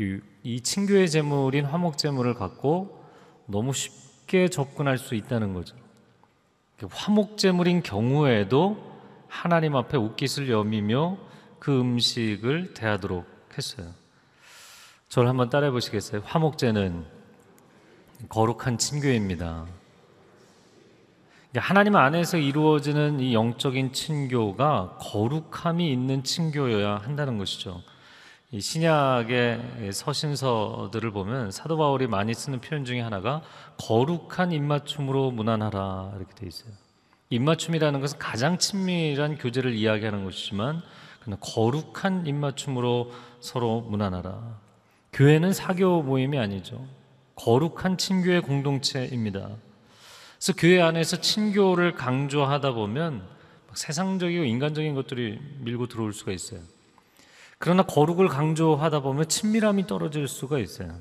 이, 0.00 0.18
이 0.42 0.60
친교의 0.60 1.08
제물인 1.08 1.66
화목제물을 1.66 2.34
갖고 2.34 3.00
너무 3.46 3.72
쉽게 3.72 4.48
접근할 4.48 4.98
수 4.98 5.14
있다는 5.14 5.54
거죠. 5.54 5.76
화목제물인 6.90 7.84
경우에도 7.84 8.76
하나님 9.28 9.76
앞에 9.76 9.98
옷깃을 9.98 10.50
여미며 10.50 11.16
그 11.60 11.78
음식을 11.78 12.74
대하도록 12.74 13.24
했어요. 13.56 13.86
저를 15.08 15.28
한번 15.28 15.48
따라해 15.48 15.70
보시겠어요? 15.70 16.22
화목제는 16.24 17.04
거룩한 18.28 18.78
친교입니다. 18.78 19.66
하나님 21.56 21.96
안에서 21.96 22.36
이루어지는 22.36 23.18
이 23.18 23.34
영적인 23.34 23.92
친교가 23.92 24.98
거룩함이 25.00 25.90
있는 25.90 26.22
친교여야 26.22 26.98
한다는 26.98 27.38
것이죠. 27.38 27.82
이 28.52 28.60
신약의 28.60 29.90
서신서들을 29.92 31.10
보면 31.10 31.50
사도 31.50 31.76
바울이 31.76 32.06
많이 32.06 32.34
쓰는 32.34 32.60
표현 32.60 32.84
중에 32.84 33.00
하나가 33.00 33.42
거룩한 33.78 34.52
입맞춤으로 34.52 35.32
문안하라 35.32 36.12
이렇게 36.16 36.34
돼 36.36 36.46
있어요. 36.46 36.72
입맞춤이라는 37.30 38.00
것은 38.00 38.18
가장 38.18 38.58
친밀한 38.58 39.36
교제를 39.36 39.74
이야기하는 39.74 40.24
것이지만 40.24 40.82
거룩한 41.40 42.26
입맞춤으로 42.26 43.10
서로 43.40 43.80
문안하라. 43.80 44.58
교회는 45.12 45.52
사교 45.52 46.02
모임이 46.02 46.38
아니죠. 46.38 46.86
거룩한 47.34 47.98
친교의 47.98 48.42
공동체입니다. 48.42 49.48
그래서 50.40 50.54
교회 50.56 50.80
안에서 50.80 51.20
친교를 51.20 51.94
강조하다 51.96 52.72
보면 52.72 53.28
세상적이고 53.74 54.44
인간적인 54.44 54.94
것들이 54.94 55.38
밀고 55.58 55.86
들어올 55.86 56.14
수가 56.14 56.32
있어요. 56.32 56.60
그러나 57.58 57.82
거룩을 57.82 58.28
강조하다 58.28 59.00
보면 59.00 59.28
친밀함이 59.28 59.86
떨어질 59.86 60.26
수가 60.26 60.58
있어요. 60.58 60.98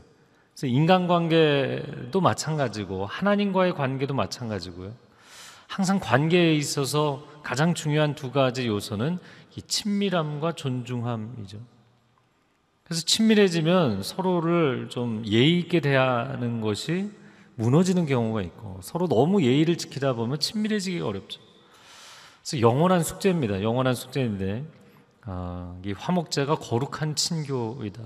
그래서 0.51 0.67
인간관계도 0.67 2.19
마찬가지고 2.19 3.05
하나님과의 3.05 3.75
관계도 3.75 4.13
마찬가지고요. 4.13 4.91
항상 5.67 6.01
관계에 6.01 6.53
있어서 6.55 7.25
가장 7.41 7.73
중요한 7.73 8.15
두 8.15 8.33
가지 8.33 8.67
요소는 8.67 9.19
이 9.55 9.61
친밀함과 9.61 10.51
존중함이죠. 10.51 11.59
그래서 12.83 13.05
친밀해지면 13.05 14.03
서로를 14.03 14.89
좀 14.89 15.23
예의 15.25 15.59
있게 15.59 15.79
대하는 15.79 16.59
것이 16.59 17.09
무너지는 17.59 18.05
경우가 18.05 18.41
있고 18.43 18.79
서로 18.81 19.09
너무 19.09 19.43
예의를 19.43 19.77
지키다 19.77 20.13
보면 20.13 20.39
친밀해지기 20.39 21.01
어렵죠. 21.01 21.41
그래서 22.41 22.61
영원한 22.61 23.03
숙제입니다. 23.03 23.61
영원한 23.61 23.95
숙제인데 23.95 24.65
아, 25.25 25.75
이 25.83 25.91
화목제가 25.91 26.55
거룩한 26.55 27.17
친교이다. 27.17 28.01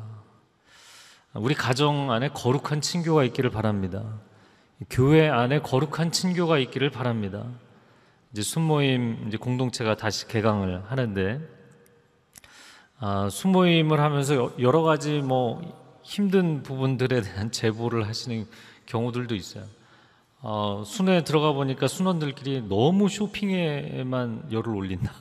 우리 1.35 1.53
가정 1.53 2.11
안에 2.11 2.29
거룩한 2.29 2.81
친교가 2.81 3.23
있기를 3.25 3.51
바랍니다. 3.51 4.19
교회 4.89 5.29
안에 5.29 5.59
거룩한 5.59 6.11
친교가 6.11 6.57
있기를 6.57 6.89
바랍니다. 6.89 7.45
이제 8.31 8.41
순모임 8.41 9.25
이제 9.27 9.37
공동체가 9.37 9.95
다시 9.95 10.27
개강을 10.27 10.85
하는데 10.89 11.39
아, 12.99 13.29
순모임을 13.29 13.99
하면서 13.99 14.51
여러 14.59 14.81
가지 14.81 15.21
뭐 15.21 15.61
힘든 16.01 16.63
부분들에 16.63 17.21
대한 17.21 17.51
제보를 17.53 18.07
하시는 18.07 18.47
경우들도 18.85 19.35
있어요. 19.35 19.65
어, 20.41 20.83
순회 20.85 21.23
들어가 21.23 21.53
보니까 21.53 21.87
순원들끼리 21.87 22.63
너무 22.67 23.07
쇼핑에만 23.09 24.49
열을 24.51 24.75
올린다. 24.75 25.13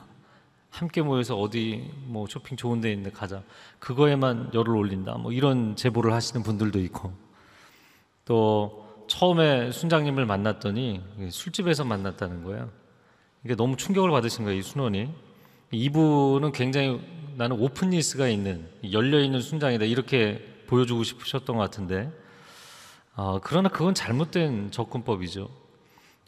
함께 0.69 1.01
모여서 1.01 1.37
어디 1.37 1.91
뭐 2.05 2.25
쇼핑 2.27 2.57
좋은 2.57 2.81
데 2.81 2.91
있는데 2.91 3.11
가자. 3.11 3.43
그거에만 3.79 4.51
열을 4.53 4.75
올린다. 4.75 5.15
뭐 5.15 5.31
이런 5.31 5.75
제보를 5.75 6.11
하시는 6.11 6.43
분들도 6.43 6.79
있고. 6.79 7.13
또 8.25 8.83
처음에 9.07 9.71
순장님을 9.71 10.25
만났더니 10.25 11.01
술집에서 11.29 11.83
만났다는 11.85 12.43
거예요. 12.43 12.69
이게 13.45 13.55
너무 13.55 13.75
충격을 13.77 14.09
받으신 14.09 14.45
거예요, 14.45 14.59
이 14.59 14.63
순원이. 14.63 15.09
이분은 15.71 16.51
굉장히 16.53 17.01
나는 17.35 17.59
오픈리스가 17.59 18.27
있는 18.27 18.67
열려 18.91 19.19
있는 19.19 19.41
순장이다 19.41 19.85
이렇게 19.85 20.63
보여주고 20.67 21.03
싶으셨던 21.03 21.57
것 21.57 21.61
같은데 21.61 22.11
아, 23.15 23.39
그러나 23.43 23.69
그건 23.69 23.93
잘못된 23.93 24.71
접근법이죠. 24.71 25.49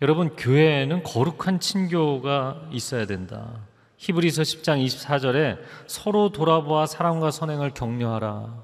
여러분 0.02 0.36
교회에는 0.36 1.04
거룩한 1.04 1.60
친교가 1.60 2.68
있어야 2.72 3.06
된다. 3.06 3.62
히브리서 3.98 4.42
10장 4.44 4.86
24절에 4.86 5.58
서로 5.88 6.32
돌아보아 6.32 6.86
사랑과 6.86 7.32
선행을 7.32 7.72
격려하라. 7.74 8.64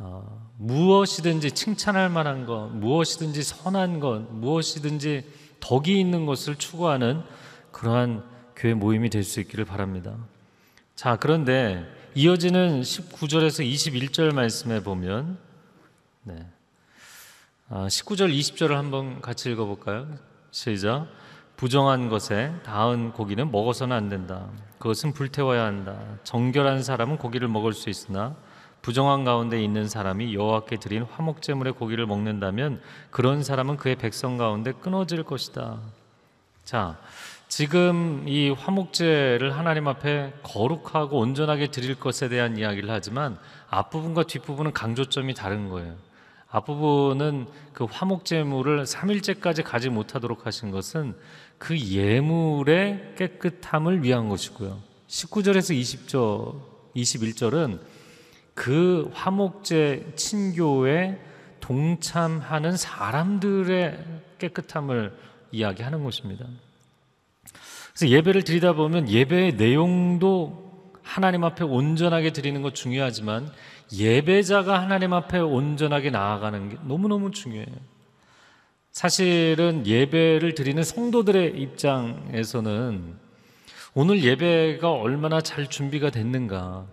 아, 0.00 0.22
무엇이든지 0.56 1.52
칭찬할 1.52 2.08
만한 2.08 2.46
것, 2.46 2.68
무엇이든지 2.68 3.42
선한 3.42 4.00
것, 4.00 4.20
무엇이든지 4.30 5.24
덕이 5.60 5.98
있는 5.98 6.24
것을 6.26 6.56
추구하는 6.56 7.22
그러한 7.72 8.24
교회 8.56 8.74
모임이 8.74 9.10
될 9.10 9.22
수 9.22 9.40
있기를 9.40 9.64
바랍니다. 9.64 10.16
자, 10.96 11.16
그런데 11.16 11.84
이어지는 12.14 12.80
19절에서 12.82 13.64
21절 13.64 14.34
말씀에 14.34 14.82
보면 14.82 15.38
네. 16.28 16.46
아, 17.70 17.86
19절 17.86 18.30
20절을 18.30 18.74
한번 18.74 19.22
같이 19.22 19.50
읽어 19.50 19.64
볼까요? 19.64 20.06
시작. 20.50 21.06
부정한 21.56 22.10
것에 22.10 22.52
닿은 22.64 23.12
고기는 23.12 23.50
먹어서는 23.50 23.96
안 23.96 24.10
된다. 24.10 24.46
그것은 24.78 25.14
불태워야 25.14 25.64
한다. 25.64 25.98
정결한 26.24 26.82
사람은 26.82 27.16
고기를 27.16 27.48
먹을 27.48 27.72
수 27.72 27.88
있으나 27.88 28.36
부정한 28.82 29.24
가운데 29.24 29.62
있는 29.62 29.88
사람이 29.88 30.34
여호와께 30.34 30.76
드린 30.76 31.02
화목 31.02 31.40
제물의 31.40 31.72
고기를 31.72 32.04
먹는다면 32.06 32.82
그런 33.10 33.42
사람은 33.42 33.78
그의 33.78 33.96
백성 33.96 34.36
가운데 34.36 34.72
끊어질 34.72 35.22
것이다. 35.22 35.80
자, 36.64 36.98
지금 37.48 38.28
이 38.28 38.50
화목제를 38.50 39.56
하나님 39.56 39.88
앞에 39.88 40.34
거룩하고 40.42 41.18
온전하게 41.18 41.68
드릴 41.68 41.98
것에 41.98 42.28
대한 42.28 42.58
이야기를 42.58 42.90
하지만 42.90 43.38
앞부분과 43.70 44.24
뒷부분은 44.24 44.74
강조점이 44.74 45.32
다른 45.32 45.70
거예요. 45.70 45.96
앞부분은 46.50 47.46
그 47.72 47.84
화목제물을 47.84 48.84
3일째까지 48.84 49.62
가지 49.62 49.90
못하도록 49.90 50.46
하신 50.46 50.70
것은 50.70 51.14
그 51.58 51.78
예물의 51.78 53.14
깨끗함을 53.16 54.02
위한 54.02 54.28
것이고요. 54.28 54.78
19절에서 55.08 55.78
20절, 55.78 56.60
21절은 56.96 57.80
그 58.54 59.10
화목제 59.12 60.12
친교에 60.16 61.20
동참하는 61.60 62.76
사람들의 62.76 64.04
깨끗함을 64.38 65.16
이야기하는 65.52 66.02
것입니다. 66.02 66.46
그래서 67.94 68.08
예배를 68.08 68.44
드리다 68.44 68.72
보면 68.72 69.08
예배의 69.08 69.54
내용도 69.54 70.92
하나님 71.02 71.44
앞에 71.44 71.64
온전하게 71.64 72.32
드리는 72.32 72.60
것 72.62 72.74
중요하지만 72.74 73.50
예배자가 73.92 74.80
하나님 74.80 75.12
앞에 75.12 75.38
온전하게 75.38 76.10
나아가는 76.10 76.68
게 76.68 76.76
너무너무 76.84 77.30
중요해요. 77.30 77.66
사실은 78.92 79.86
예배를 79.86 80.54
드리는 80.54 80.82
성도들의 80.82 81.60
입장에서는 81.60 83.16
오늘 83.94 84.22
예배가 84.22 84.90
얼마나 84.90 85.40
잘 85.40 85.68
준비가 85.68 86.10
됐는가, 86.10 86.86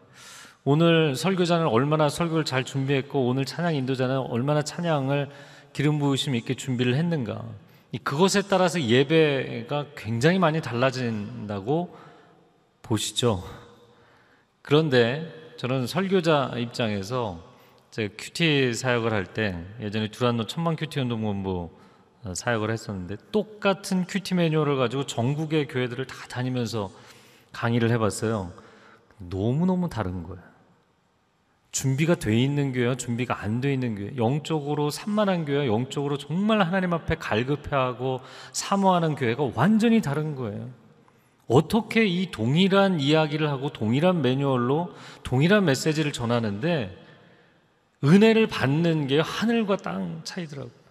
오늘 0.63 1.15
설교자는 1.15 1.67
얼마나 1.67 2.09
설교를 2.09 2.45
잘 2.45 2.63
준비했고, 2.63 3.27
오늘 3.27 3.45
찬양 3.45 3.75
인도자는 3.75 4.17
얼마나 4.17 4.61
찬양을 4.63 5.29
기름 5.73 5.99
부으심 5.99 6.35
있게 6.35 6.53
준비를 6.53 6.95
했는가, 6.95 7.43
그것에 8.03 8.43
따라서 8.49 8.81
예배가 8.81 9.87
굉장히 9.95 10.39
많이 10.39 10.61
달라진다고 10.61 11.95
보시죠. 12.81 13.43
그런데 14.61 15.44
저는 15.57 15.87
설교자 15.87 16.53
입장에서 16.57 17.39
제가 17.91 18.13
QT 18.17 18.73
사역을 18.73 19.13
할 19.13 19.25
때 19.25 19.63
예전에 19.81 20.09
두란노 20.11 20.47
천만 20.47 20.75
QT 20.75 20.99
운동본부 20.99 21.69
사역을 22.33 22.71
했었는데 22.71 23.17
똑같은 23.31 24.05
QT 24.05 24.35
매뉴얼을 24.35 24.75
가지고 24.77 25.05
전국의 25.05 25.67
교회들을 25.67 26.05
다 26.07 26.15
다니면서 26.27 26.91
강의를 27.53 27.89
해봤어요. 27.91 28.51
너무너무 29.17 29.89
다른 29.89 30.23
거예요. 30.23 30.41
준비가 31.71 32.15
돼 32.15 32.37
있는 32.37 32.71
교회와 32.73 32.95
준비가 32.95 33.41
안 33.41 33.61
돼 33.61 33.73
있는 33.73 33.95
교회, 33.95 34.15
영적으로 34.17 34.89
산만한 34.89 35.45
교회와 35.45 35.67
영적으로 35.67 36.17
정말 36.17 36.61
하나님 36.61 36.93
앞에 36.93 37.15
갈급해하고 37.15 38.21
사모하는 38.53 39.15
교회가 39.15 39.51
완전히 39.55 40.01
다른 40.01 40.35
거예요. 40.35 40.69
어떻게 41.47 42.05
이 42.05 42.31
동일한 42.31 42.99
이야기를 42.99 43.49
하고 43.49 43.71
동일한 43.71 44.21
매뉴얼로 44.21 44.93
동일한 45.23 45.65
메시지를 45.65 46.11
전하는데 46.11 46.97
은혜를 48.03 48.47
받는 48.47 49.07
게 49.07 49.19
하늘과 49.19 49.77
땅 49.77 50.21
차이더라고요. 50.23 50.85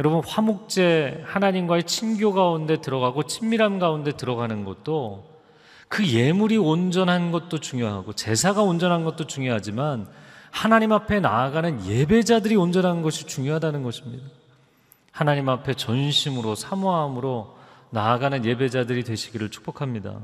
여러분 0.00 0.22
화목제 0.24 1.22
하나님과의 1.24 1.84
친교 1.84 2.32
가운데 2.32 2.80
들어가고 2.80 3.24
친밀함 3.24 3.78
가운데 3.78 4.12
들어가는 4.12 4.64
것도 4.64 5.32
그 5.88 6.04
예물이 6.04 6.56
온전한 6.56 7.30
것도 7.30 7.60
중요하고 7.60 8.14
제사가 8.14 8.62
온전한 8.62 9.04
것도 9.04 9.28
중요하지만 9.28 10.08
하나님 10.50 10.92
앞에 10.92 11.20
나아가는 11.20 11.86
예배자들이 11.86 12.56
온전한 12.56 13.02
것이 13.02 13.26
중요하다는 13.26 13.82
것입니다. 13.84 14.26
하나님 15.12 15.48
앞에 15.48 15.74
전심으로 15.74 16.56
사모함으로 16.56 17.56
나아가는 17.90 18.44
예배자들이 18.44 19.04
되시기를 19.04 19.50
축복합니다. 19.50 20.20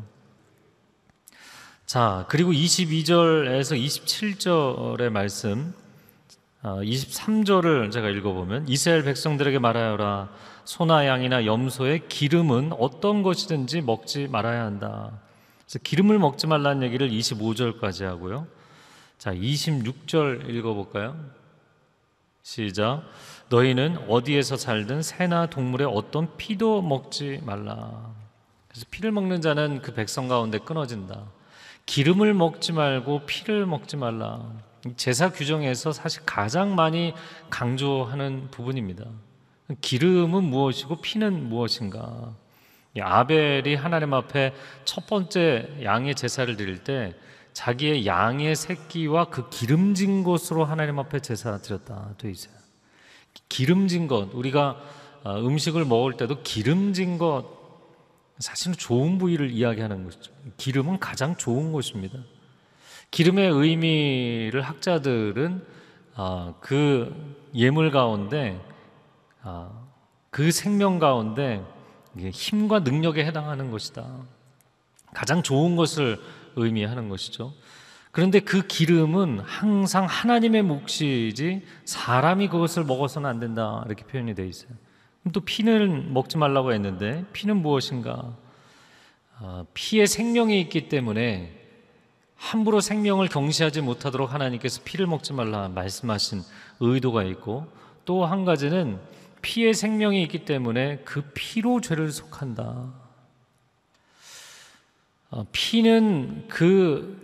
자, 1.87 2.25
그리고 2.29 2.53
22절에서 2.53 3.77
27절의 3.77 5.11
말씀 5.11 5.75
23절을 6.63 7.89
아, 7.89 7.91
제가 7.91 8.11
읽어보면 8.11 8.69
이스라엘 8.69 9.03
백성들에게 9.03 9.59
말하여라 9.59 10.29
소나 10.65 11.07
양이나 11.07 11.47
염소의 11.47 12.09
기름은 12.09 12.73
어떤 12.79 13.23
것이든지 13.23 13.81
먹지 13.81 14.29
말아야 14.29 14.65
한다. 14.65 15.11
그래서 15.65 15.79
기름을 15.83 16.19
먹지 16.19 16.47
말라는 16.47 16.83
얘기를 16.83 17.09
25절까지 17.11 18.05
하고요. 18.05 18.47
자, 19.19 19.35
26절 19.35 20.49
읽어볼까요? 20.49 21.17
시작. 22.51 23.05
너희는 23.49 24.09
어디에서 24.09 24.57
살든 24.57 25.03
새나 25.03 25.47
동물의 25.47 25.87
어떤 25.87 26.37
피도 26.37 26.83
먹지 26.83 27.39
말라. 27.45 28.13
그래서 28.67 28.87
피를 28.91 29.13
먹는 29.13 29.41
자는 29.41 29.81
그 29.83 29.95
백성 29.95 30.27
가운데 30.27 30.59
끊어진다. 30.59 31.27
기름을 31.87 32.35
먹지 32.35 32.73
말고 32.73 33.25
피를 33.27 33.67
먹지 33.67 33.97
말라. 33.97 34.51
제사 34.97 35.31
규정에서 35.31 35.93
사실 35.93 36.23
가장 36.27 36.75
많이 36.75 37.15
강조하는 37.51 38.49
부분입니다. 38.51 39.05
기름은 39.81 40.43
무엇이고 40.43 40.97
피는 40.97 41.49
무엇인가? 41.49 42.35
아벨이 42.99 43.77
하나님 43.77 44.13
앞에 44.13 44.55
첫 44.85 45.07
번째 45.07 45.69
양의 45.85 46.17
제사를 46.17 46.57
드릴 46.57 46.83
때 46.83 47.15
자기의 47.53 48.07
양의 48.07 48.57
새끼와 48.57 49.27
그 49.27 49.49
기름진 49.51 50.25
것으로 50.25 50.65
하나님 50.65 50.99
앞에 50.99 51.21
제사 51.21 51.59
드렸다 51.59 52.15
돼 52.19 52.31
있어요. 52.31 52.55
기름진 53.49 54.07
것 54.07 54.33
우리가 54.35 54.81
어, 55.23 55.39
음식을 55.39 55.85
먹을 55.85 56.17
때도 56.17 56.43
기름진 56.43 57.19
것 57.19 57.45
사실은 58.39 58.75
좋은 58.75 59.19
부위를 59.19 59.51
이야기하는 59.51 60.05
것이죠. 60.05 60.33
기름은 60.57 60.99
가장 60.99 61.37
좋은 61.37 61.73
것입니다. 61.73 62.19
기름의 63.11 63.51
의미를 63.51 64.63
학자들은 64.63 65.67
어, 66.17 66.55
그 66.61 67.47
예물 67.55 67.91
가운데 67.91 68.61
어, 69.43 69.89
그 70.31 70.51
생명 70.53 70.99
가운데 70.99 71.63
힘과 72.17 72.81
능력에 72.81 73.25
해당하는 73.25 73.71
것이다. 73.71 74.07
가장 75.13 75.43
좋은 75.43 75.77
것을 75.77 76.19
의미하는 76.57 77.09
것이죠. 77.09 77.53
그런데 78.13 78.41
그 78.41 78.67
기름은 78.67 79.41
항상 79.41 80.07
하나님의 80.07 80.63
몫이지 80.63 81.63
사람이 81.85 82.49
그것을 82.49 82.85
먹어서는 82.85 83.29
안 83.29 83.39
된다. 83.39 83.83
이렇게 83.87 84.05
표현이 84.05 84.35
되어 84.35 84.47
있어요. 84.47 84.71
또 85.33 85.41
피를 85.41 85.89
먹지 85.89 86.39
말라고 86.39 86.73
했는데 86.73 87.25
피는 87.33 87.57
무엇인가? 87.59 88.35
아, 89.39 89.65
피에 89.75 90.07
생명이 90.07 90.61
있기 90.63 90.89
때문에 90.89 91.57
함부로 92.35 92.81
생명을 92.81 93.29
경시하지 93.29 93.83
못하도록 93.83 94.33
하나님께서 94.33 94.81
피를 94.85 95.07
먹지 95.07 95.33
말라 95.35 95.69
말씀하신 95.69 96.43
의도가 96.81 97.23
있고 97.25 97.67
또 98.07 98.25
한 98.25 98.45
가지는 98.45 98.99
피에 99.43 99.73
생명이 99.73 100.23
있기 100.25 100.45
때문에 100.45 101.03
그 101.05 101.23
피로 101.35 101.81
죄를 101.81 102.11
속한다. 102.11 102.93
어, 105.31 105.47
피는 105.53 106.49
그 106.49 107.19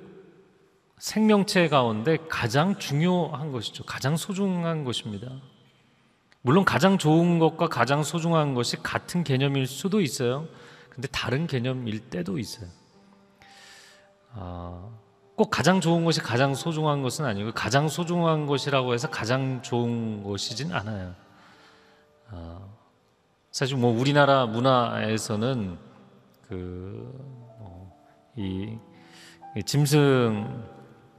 생명체 0.99 1.69
가운데 1.69 2.19
가장 2.29 2.79
중요한 2.79 3.53
것이죠. 3.53 3.85
가장 3.85 4.17
소중한 4.17 4.85
것입니다. 4.85 5.29
물론 6.41 6.65
가장 6.65 6.99
좋은 6.99 7.41
것과 7.41 7.69
가장 7.69 8.05
소중한 8.05 8.55
것이 8.55 8.77
같은 8.77 9.25
개념일 9.25 9.67
수도 9.67 10.01
있어요. 10.01 10.47
근데 10.89 11.09
다른 11.09 11.47
개념일 11.47 11.99
때도 12.09 12.39
있어요. 12.39 12.69
아, 14.33 14.89
꼭 15.35 15.51
가장 15.51 15.81
좋은 15.81 16.05
것이 16.05 16.21
가장 16.21 16.55
소중한 16.55 17.03
것은 17.03 17.25
아니고 17.25 17.53
가장 17.53 17.89
소중한 17.89 18.47
것이라고 18.47 18.95
해서 18.95 19.11
가장 19.11 19.61
좋은 19.63 20.23
것이진 20.23 20.73
않아요. 20.73 21.15
아, 22.31 22.61
사실 23.51 23.77
뭐 23.77 23.91
우리나라 23.99 24.47
문화에서는 24.47 25.79
그, 26.49 26.55
뭐 26.55 27.36
이, 28.37 28.79
이 29.57 29.63
짐승, 29.63 30.65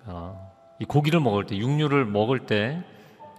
어, 0.06 0.53
이 0.80 0.86
고기를 0.86 1.19
먹을 1.19 1.45
때, 1.45 1.58
육류를 1.58 2.06
먹을 2.06 2.45
때, 2.45 2.84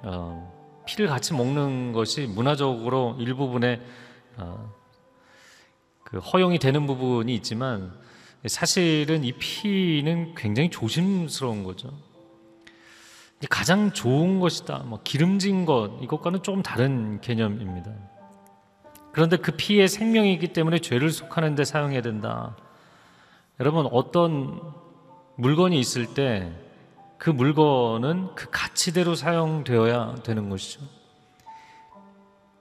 어, 0.02 0.52
피를 0.86 1.06
같이 1.06 1.34
먹는 1.34 1.92
것이 1.92 2.26
문화적으로 2.26 3.16
일부분에 3.18 3.80
어, 4.38 4.72
그 6.02 6.18
허용이 6.18 6.58
되는 6.58 6.86
부분이 6.86 7.34
있지만 7.34 7.92
사실은 8.46 9.22
이 9.22 9.32
피는 9.32 10.34
굉장히 10.34 10.70
조심스러운 10.70 11.64
거죠. 11.64 11.90
가장 13.50 13.92
좋은 13.92 14.40
것이다. 14.40 14.78
뭐 14.86 15.00
기름진 15.04 15.66
것 15.66 15.90
이것과는 16.02 16.42
조금 16.42 16.62
다른 16.62 17.20
개념입니다. 17.20 17.92
그런데 19.12 19.36
그 19.36 19.52
피의 19.52 19.88
생명이기 19.88 20.52
때문에 20.52 20.78
죄를 20.78 21.10
속하는 21.10 21.54
데 21.54 21.64
사용해야 21.64 22.00
된다. 22.00 22.56
여러분 23.60 23.88
어떤 23.90 24.60
물건이 25.36 25.78
있을 25.78 26.14
때 26.14 26.68
그 27.18 27.30
물건은 27.30 28.34
그 28.36 28.48
가치대로 28.50 29.16
사용되어야 29.16 30.16
되는 30.22 30.48
것이죠. 30.48 30.80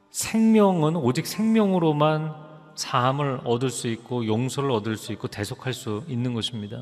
생명은 0.10 0.96
오직 0.96 1.28
생명으로만 1.28 2.34
사함을 2.76 3.42
얻을 3.44 3.70
수 3.70 3.88
있고 3.88 4.26
용서를 4.26 4.72
얻을 4.72 4.98
수 4.98 5.12
있고 5.14 5.28
대속할 5.28 5.74
수 5.74 6.04
있는 6.08 6.34
것입니다. 6.34 6.82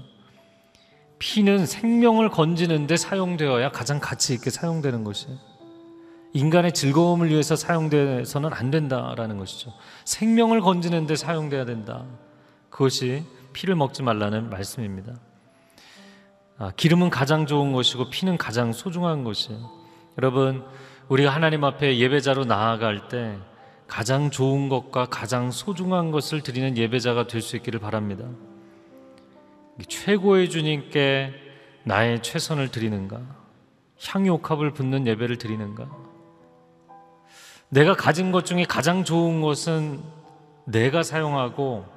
피는 1.20 1.66
생명을 1.66 2.30
건지는데 2.30 2.96
사용되어야 2.96 3.72
가장 3.72 4.00
가치 4.00 4.34
있게 4.34 4.50
사용되는 4.50 5.04
것이에요. 5.04 5.38
인간의 6.34 6.74
즐거움을 6.74 7.30
위해서 7.30 7.56
사용돼서는 7.56 8.54
안 8.54 8.72
된다라는 8.72 9.38
것이죠. 9.38 9.74
생명을 10.06 10.62
건지는데 10.62 11.16
사용돼야 11.16 11.66
된다. 11.66 12.06
그것이 12.70 13.24
피를 13.56 13.76
먹지 13.76 14.04
말라는 14.04 14.50
말씀입니다. 14.50 15.14
아, 16.58 16.72
기름은 16.76 17.10
가장 17.10 17.46
좋은 17.46 17.72
것이고 17.72 18.10
피는 18.10 18.38
가장 18.38 18.74
소중한 18.74 19.24
것이에요. 19.24 19.72
여러분, 20.18 20.66
우리가 21.08 21.34
하나님 21.34 21.64
앞에 21.64 21.98
예배자로 21.98 22.44
나아갈 22.44 23.08
때 23.08 23.38
가장 23.88 24.30
좋은 24.30 24.68
것과 24.68 25.06
가장 25.06 25.52
소중한 25.52 26.12
것을 26.12 26.42
드리는 26.42 26.76
예배자가 26.76 27.28
될 27.28 27.42
수 27.42 27.56
있기를 27.56 27.80
바랍니다. 27.80 28.26
최고의 29.88 30.50
주님께 30.50 31.34
나의 31.86 32.24
최선을 32.24 32.72
드리는가? 32.72 33.22
향유옥합을 34.06 34.74
붓는 34.74 35.08
예배를 35.08 35.38
드리는가? 35.38 35.88
내가 37.70 37.96
가진 37.96 38.32
것 38.32 38.46
중에 38.46 38.66
가장 38.66 39.04
좋은 39.06 39.42
것은 39.42 40.02
내가 40.66 41.04
사용하고 41.04 41.95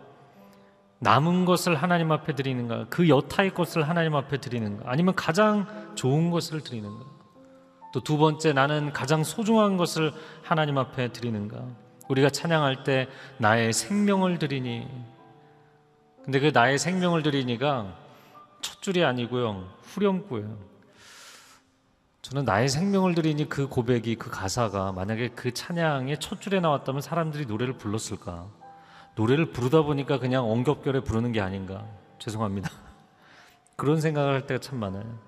남은 1.00 1.44
것을 1.44 1.76
하나님 1.76 2.10
앞에 2.10 2.34
드리는가? 2.34 2.86
그 2.90 3.08
여타의 3.08 3.54
것을 3.54 3.88
하나님 3.88 4.14
앞에 4.16 4.38
드리는가? 4.38 4.90
아니면 4.90 5.14
가장 5.14 5.66
좋은 5.94 6.30
것을 6.30 6.60
드리는가? 6.60 7.04
또 7.92 8.00
두 8.00 8.18
번째 8.18 8.52
나는 8.52 8.92
가장 8.92 9.24
소중한 9.24 9.76
것을 9.76 10.12
하나님 10.42 10.76
앞에 10.78 11.12
드리는가? 11.12 11.64
우리가 12.08 12.30
찬양할 12.30 12.84
때 12.84 13.06
나의 13.38 13.72
생명을 13.72 14.38
드리니 14.38 14.88
근데 16.24 16.40
그 16.40 16.50
나의 16.52 16.78
생명을 16.78 17.22
드리니가 17.22 17.96
첫 18.60 18.82
줄이 18.82 19.04
아니고요. 19.04 19.68
후렴구예요. 19.82 20.58
저는 22.22 22.44
나의 22.44 22.68
생명을 22.68 23.14
드리니 23.14 23.48
그 23.48 23.68
고백이 23.68 24.16
그 24.16 24.30
가사가 24.30 24.92
만약에 24.92 25.28
그 25.28 25.54
찬양의 25.54 26.20
첫 26.20 26.40
줄에 26.40 26.60
나왔다면 26.60 27.00
사람들이 27.00 27.46
노래를 27.46 27.78
불렀을까? 27.78 28.46
노래를 29.18 29.46
부르다 29.46 29.82
보니까 29.82 30.20
그냥 30.20 30.48
엉겹결에 30.48 31.00
부르는 31.00 31.32
게 31.32 31.40
아닌가? 31.40 31.84
죄송합니다. 32.20 32.70
그런 33.74 34.00
생각을 34.00 34.32
할 34.32 34.46
때가 34.46 34.60
참 34.60 34.78
많아요. 34.78 35.18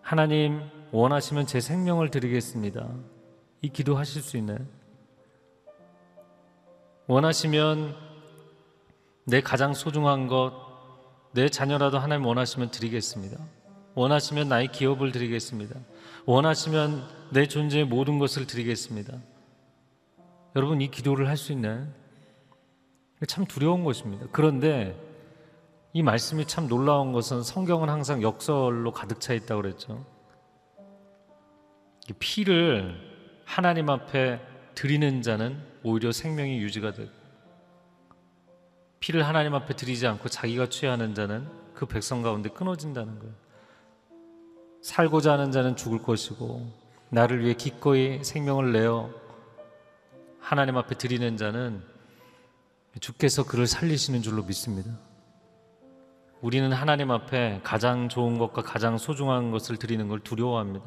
하나님 0.00 0.62
원하시면 0.92 1.46
제 1.46 1.60
생명을 1.60 2.12
드리겠습니다. 2.12 2.88
이 3.62 3.68
기도 3.68 3.96
하실 3.96 4.22
수 4.22 4.36
있나요? 4.36 4.58
원하시면 7.08 7.96
내 9.24 9.40
가장 9.40 9.74
소중한 9.74 10.28
것, 10.28 10.52
내 11.32 11.48
자녀라도 11.48 11.98
하나님 11.98 12.26
원하시면 12.26 12.70
드리겠습니다. 12.70 13.38
원하시면 13.96 14.48
나의 14.48 14.68
기업을 14.68 15.10
드리겠습니다. 15.10 15.80
원하시면 16.26 17.08
내 17.32 17.48
존재의 17.48 17.86
모든 17.86 18.20
것을 18.20 18.46
드리겠습니다. 18.46 19.18
여러분 20.54 20.80
이 20.80 20.88
기도를 20.88 21.28
할 21.28 21.36
수 21.36 21.50
있나요? 21.50 22.03
참 23.26 23.44
두려운 23.46 23.84
것입니다. 23.84 24.26
그런데 24.32 24.98
이 25.92 26.02
말씀이 26.02 26.46
참 26.46 26.68
놀라운 26.68 27.12
것은 27.12 27.42
성경은 27.42 27.88
항상 27.88 28.22
역설로 28.22 28.90
가득 28.92 29.20
차 29.20 29.32
있다고 29.32 29.62
그랬죠. 29.62 30.04
피를 32.18 32.94
하나님 33.44 33.88
앞에 33.88 34.40
드리는 34.74 35.22
자는 35.22 35.62
오히려 35.82 36.12
생명이 36.12 36.58
유지가 36.58 36.92
되고 36.92 37.10
피를 39.00 39.26
하나님 39.26 39.54
앞에 39.54 39.76
드리지 39.76 40.06
않고 40.06 40.28
자기가 40.28 40.68
취하는 40.68 41.14
자는 41.14 41.46
그 41.74 41.86
백성 41.86 42.22
가운데 42.22 42.48
끊어진다는 42.48 43.18
거예요. 43.18 43.34
살고자 44.82 45.32
하는 45.32 45.52
자는 45.52 45.76
죽을 45.76 46.02
것이고 46.02 46.72
나를 47.10 47.44
위해 47.44 47.54
기꺼이 47.54 48.24
생명을 48.24 48.72
내어 48.72 49.10
하나님 50.40 50.76
앞에 50.76 50.96
드리는 50.96 51.36
자는 51.36 51.82
주께서 53.00 53.44
그를 53.44 53.66
살리시는 53.66 54.22
줄로 54.22 54.42
믿습니다. 54.42 54.90
우리는 56.40 56.70
하나님 56.72 57.10
앞에 57.10 57.60
가장 57.64 58.08
좋은 58.08 58.38
것과 58.38 58.62
가장 58.62 58.98
소중한 58.98 59.50
것을 59.50 59.76
드리는 59.76 60.06
걸 60.08 60.20
두려워합니다. 60.20 60.84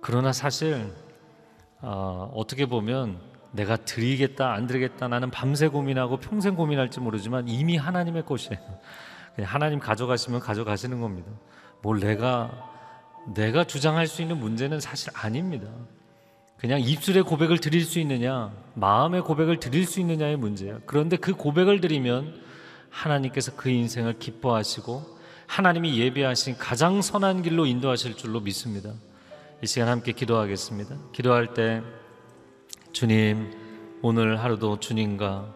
그러나 0.00 0.32
사실 0.32 0.92
어, 1.80 2.30
어떻게 2.34 2.66
보면 2.66 3.20
내가 3.52 3.76
드리겠다 3.76 4.52
안 4.52 4.66
드리겠다 4.66 5.08
나는 5.08 5.30
밤새 5.30 5.68
고민하고 5.68 6.18
평생 6.18 6.56
고민할지 6.56 7.00
모르지만 7.00 7.48
이미 7.48 7.76
하나님의 7.76 8.24
것이에요. 8.24 8.60
그냥 9.34 9.50
하나님 9.50 9.78
가져가시면 9.78 10.40
가져가시는 10.40 11.00
겁니다. 11.00 11.30
뭘 11.82 12.00
내가 12.00 12.70
내가 13.34 13.64
주장할 13.64 14.06
수 14.06 14.22
있는 14.22 14.38
문제는 14.38 14.80
사실 14.80 15.10
아닙니다. 15.14 15.68
그냥 16.64 16.80
입술의 16.80 17.24
고백을 17.24 17.58
드릴 17.58 17.82
수 17.82 17.98
있느냐, 17.98 18.50
마음의 18.72 19.20
고백을 19.20 19.60
드릴 19.60 19.84
수 19.84 20.00
있느냐의 20.00 20.38
문제예요. 20.38 20.80
그런데 20.86 21.18
그 21.18 21.34
고백을 21.34 21.82
드리면 21.82 22.40
하나님께서 22.88 23.54
그 23.54 23.68
인생을 23.68 24.18
기뻐하시고 24.18 25.04
하나님이 25.46 25.98
예배하신 25.98 26.56
가장 26.56 27.02
선한 27.02 27.42
길로 27.42 27.66
인도하실 27.66 28.16
줄로 28.16 28.40
믿습니다. 28.40 28.94
이 29.62 29.66
시간 29.66 29.88
함께 29.88 30.12
기도하겠습니다. 30.12 30.96
기도할 31.12 31.52
때 31.52 31.82
주님, 32.92 33.50
오늘 34.00 34.42
하루도 34.42 34.80
주님과 34.80 35.54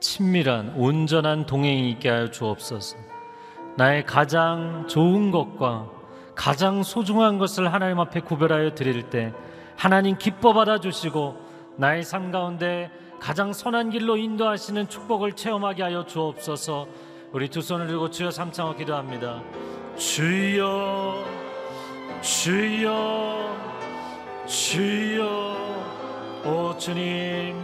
친밀한 0.00 0.74
온전한 0.76 1.46
동행이 1.46 1.88
있게 1.92 2.08
하여 2.08 2.32
주옵소서. 2.32 2.96
나의 3.76 4.06
가장 4.06 4.88
좋은 4.88 5.30
것과 5.30 5.88
가장 6.34 6.82
소중한 6.82 7.38
것을 7.38 7.72
하나님 7.72 8.00
앞에 8.00 8.18
구별하여 8.18 8.74
드릴 8.74 9.08
때 9.08 9.32
하나님 9.80 10.18
기뻐 10.18 10.52
받아 10.52 10.78
주시고 10.78 11.38
나의 11.78 12.02
삶 12.02 12.30
가운데 12.30 12.90
가장 13.18 13.54
선한 13.54 13.88
길로 13.88 14.18
인도하시는 14.18 14.90
축복을 14.90 15.32
체험하게 15.32 15.84
하여 15.84 16.04
주옵소서. 16.04 16.86
우리 17.32 17.48
두 17.48 17.62
손을 17.62 17.86
들고 17.86 18.10
주여 18.10 18.30
삼창어 18.30 18.76
기도합니다. 18.76 19.42
주여, 19.96 21.24
주여, 22.20 23.56
주여, 24.46 25.24
오 26.44 26.76
주님, 26.76 27.56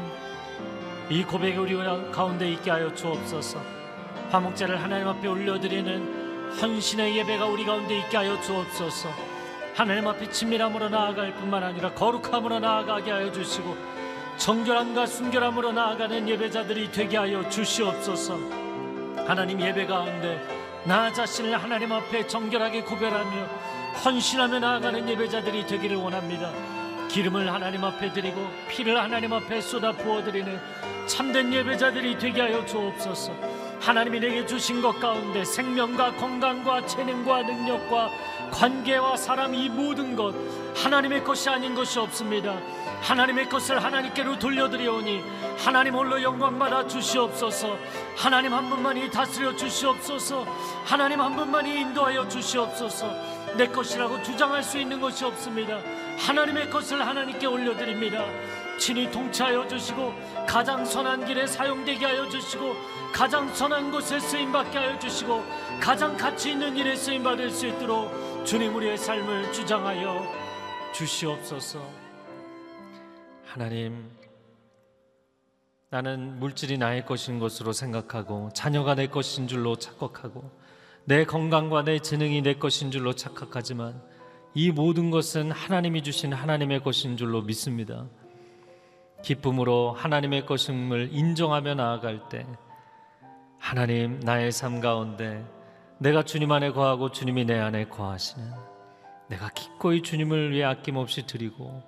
이 1.10 1.22
고백이 1.22 1.58
우리 1.58 1.76
가운데 2.12 2.50
있게 2.52 2.70
하여 2.70 2.94
주옵소서. 2.94 3.60
화목제를 4.30 4.82
하나님 4.82 5.06
앞에 5.08 5.28
올려드리는 5.28 6.50
헌신의 6.62 7.18
예배가 7.18 7.44
우리 7.44 7.66
가운데 7.66 7.98
있게 7.98 8.16
하여 8.16 8.40
주옵소서. 8.40 9.25
하나님 9.76 10.08
앞에 10.08 10.30
친밀함으로 10.30 10.88
나아갈 10.88 11.34
뿐만 11.34 11.62
아니라 11.62 11.92
거룩함으로 11.92 12.60
나아가게 12.60 13.10
하여 13.10 13.30
주시고 13.30 13.76
정결함과 14.38 15.04
순결함으로 15.04 15.72
나아가는 15.72 16.26
예배자들이 16.26 16.90
되게 16.92 17.18
하여 17.18 17.46
주시옵소서. 17.50 18.38
하나님 19.26 19.60
예배 19.60 19.84
가운데 19.84 20.42
나 20.84 21.12
자신을 21.12 21.62
하나님 21.62 21.92
앞에 21.92 22.26
정결하게 22.26 22.84
구별하며 22.84 23.44
헌신하며 24.02 24.60
나아가는 24.60 25.06
예배자들이 25.06 25.66
되기를 25.66 25.98
원합니다. 25.98 26.50
기름을 27.10 27.52
하나님 27.52 27.84
앞에 27.84 28.14
드리고 28.14 28.48
피를 28.70 28.98
하나님 28.98 29.34
앞에 29.34 29.60
쏟아 29.60 29.92
부어 29.92 30.24
드리는 30.24 30.58
참된 31.06 31.52
예배자들이 31.52 32.16
되게 32.16 32.40
하여 32.40 32.64
주옵소서. 32.64 33.55
하나님이 33.86 34.18
내게 34.18 34.44
주신 34.44 34.82
것 34.82 34.98
가운데 34.98 35.44
생명과 35.44 36.16
건강과 36.16 36.86
재능과 36.86 37.42
능력과 37.42 38.10
관계와 38.50 39.16
사람 39.16 39.54
이 39.54 39.68
모든 39.68 40.16
것 40.16 40.34
하나님의 40.74 41.22
것이 41.22 41.48
아닌 41.48 41.72
것이 41.72 42.00
없습니다. 42.00 42.58
하나님의 43.02 43.48
것을 43.48 43.80
하나님께로 43.80 44.40
돌려드리오니 44.40 45.22
하나님 45.58 45.94
홀로 45.94 46.20
영광 46.20 46.58
받아 46.58 46.84
주시옵소서. 46.84 47.78
하나님 48.16 48.52
한 48.54 48.68
분만이 48.68 49.08
다스려 49.08 49.54
주시옵소서. 49.54 50.44
하나님 50.84 51.20
한 51.20 51.36
분만이 51.36 51.82
인도하여 51.82 52.26
주시옵소서. 52.26 53.08
내 53.56 53.68
것이라고 53.68 54.20
주장할 54.24 54.64
수 54.64 54.78
있는 54.78 55.00
것이 55.00 55.24
없습니다. 55.24 55.78
하나님의 56.18 56.70
것을 56.70 57.06
하나님께 57.06 57.46
올려드립니다. 57.46 58.24
친히 58.78 59.10
통치하여 59.10 59.66
주시고 59.68 60.12
가장 60.46 60.84
선한 60.84 61.26
길에 61.26 61.46
사용되게 61.46 62.04
하여 62.04 62.28
주시고 62.28 62.74
가장 63.12 63.52
선한 63.54 63.90
곳에 63.90 64.20
쓰임 64.20 64.52
받게 64.52 64.76
하여 64.76 64.98
주시고 64.98 65.42
가장 65.80 66.16
가치 66.16 66.52
있는 66.52 66.76
일에 66.76 66.94
쓰임 66.94 67.22
받을 67.22 67.50
수 67.50 67.66
있도록 67.66 68.44
주님 68.44 68.74
우리의 68.76 68.98
삶을 68.98 69.52
주장하여 69.52 70.22
주시옵소서. 70.92 71.80
하나님 73.44 74.10
나는 75.88 76.38
물질이 76.40 76.78
나의 76.78 77.06
것인 77.06 77.38
것으로 77.38 77.72
생각하고 77.72 78.50
자녀가 78.54 78.94
내 78.94 79.06
것인 79.06 79.48
줄로 79.48 79.76
착각하고 79.76 80.50
내 81.04 81.24
건강과 81.24 81.84
내 81.84 82.00
재능이 82.00 82.42
내 82.42 82.54
것인 82.54 82.90
줄로 82.90 83.14
착각하지만 83.14 84.02
이 84.54 84.70
모든 84.70 85.10
것은 85.10 85.52
하나님이 85.52 86.02
주신 86.02 86.32
하나님의 86.32 86.82
것인 86.82 87.16
줄로 87.16 87.42
믿습니다. 87.42 88.06
기쁨으로 89.22 89.92
하나님의 89.92 90.46
것임을 90.46 91.10
인정하며 91.12 91.74
나아갈 91.74 92.28
때 92.28 92.46
하나님 93.58 94.20
나의 94.20 94.52
삶 94.52 94.80
가운데 94.80 95.44
내가 95.98 96.22
주님 96.22 96.52
안에 96.52 96.70
거하고 96.70 97.10
주님이 97.10 97.44
내 97.44 97.58
안에 97.58 97.88
거하시는 97.88 98.52
내가 99.28 99.48
기꺼이 99.50 100.02
주님을 100.02 100.52
위해 100.52 100.64
아낌없이 100.64 101.26
드리고 101.26 101.82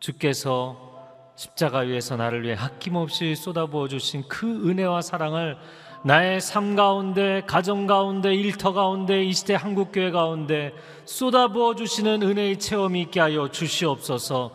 주께서 0.00 0.88
십자가 1.34 1.80
위에서 1.80 2.16
나를 2.16 2.42
위해 2.42 2.56
아낌없이 2.58 3.34
쏟아부어 3.34 3.88
주신 3.88 4.24
그 4.28 4.68
은혜와 4.68 5.02
사랑을 5.02 5.58
나의 6.04 6.40
삶 6.40 6.76
가운데, 6.76 7.42
가정 7.46 7.88
가운데, 7.88 8.32
일터 8.32 8.72
가운데, 8.72 9.24
이 9.24 9.32
시대 9.32 9.54
한국교회 9.54 10.12
가운데 10.12 10.72
쏟아부어 11.04 11.74
주시는 11.74 12.22
은혜의 12.22 12.58
체험이 12.58 13.02
있게 13.02 13.20
하여 13.20 13.48
주시옵소서 13.48 14.52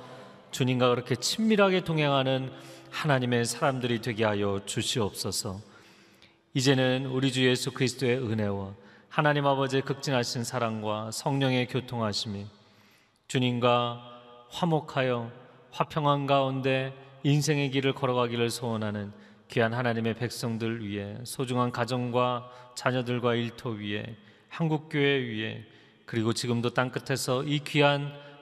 주님과 0.53 0.89
그렇게 0.89 1.15
친밀하게 1.15 1.83
동행하는 1.83 2.51
하나님의 2.91 3.43
사람들이 3.45 4.01
되게 4.01 4.23
하여 4.23 4.61
주시옵소서. 4.65 5.59
이제는 6.53 7.07
우리 7.07 7.31
주 7.31 7.43
예수 7.43 7.71
그리스도의 7.71 8.19
은혜와 8.19 8.75
하나님 9.09 9.47
아버지의 9.47 9.81
극진하신 9.81 10.43
사랑과 10.43 11.09
성령의 11.11 11.67
교통하심이 11.67 12.45
주님과 13.27 13.99
화목하여 14.51 15.31
화평한 15.71 16.27
가운데 16.27 16.93
인생의 17.23 17.71
길을 17.71 17.93
걸어가기를 17.93 18.51
소원하는 18.51 19.11
귀한 19.49 19.73
하나님의 19.73 20.13
백성들 20.13 20.85
위해 20.85 21.17
소중한 21.23 21.71
가정과 21.71 22.51
자녀들과 22.75 23.33
일터 23.33 23.71
위에 23.71 24.15
한국교회 24.49 25.03
위에 25.03 25.65
그리고 26.05 26.31
지금도 26.31 26.75
땅끝에서 26.75 27.43
이 27.43 27.59
귀한 27.63 28.13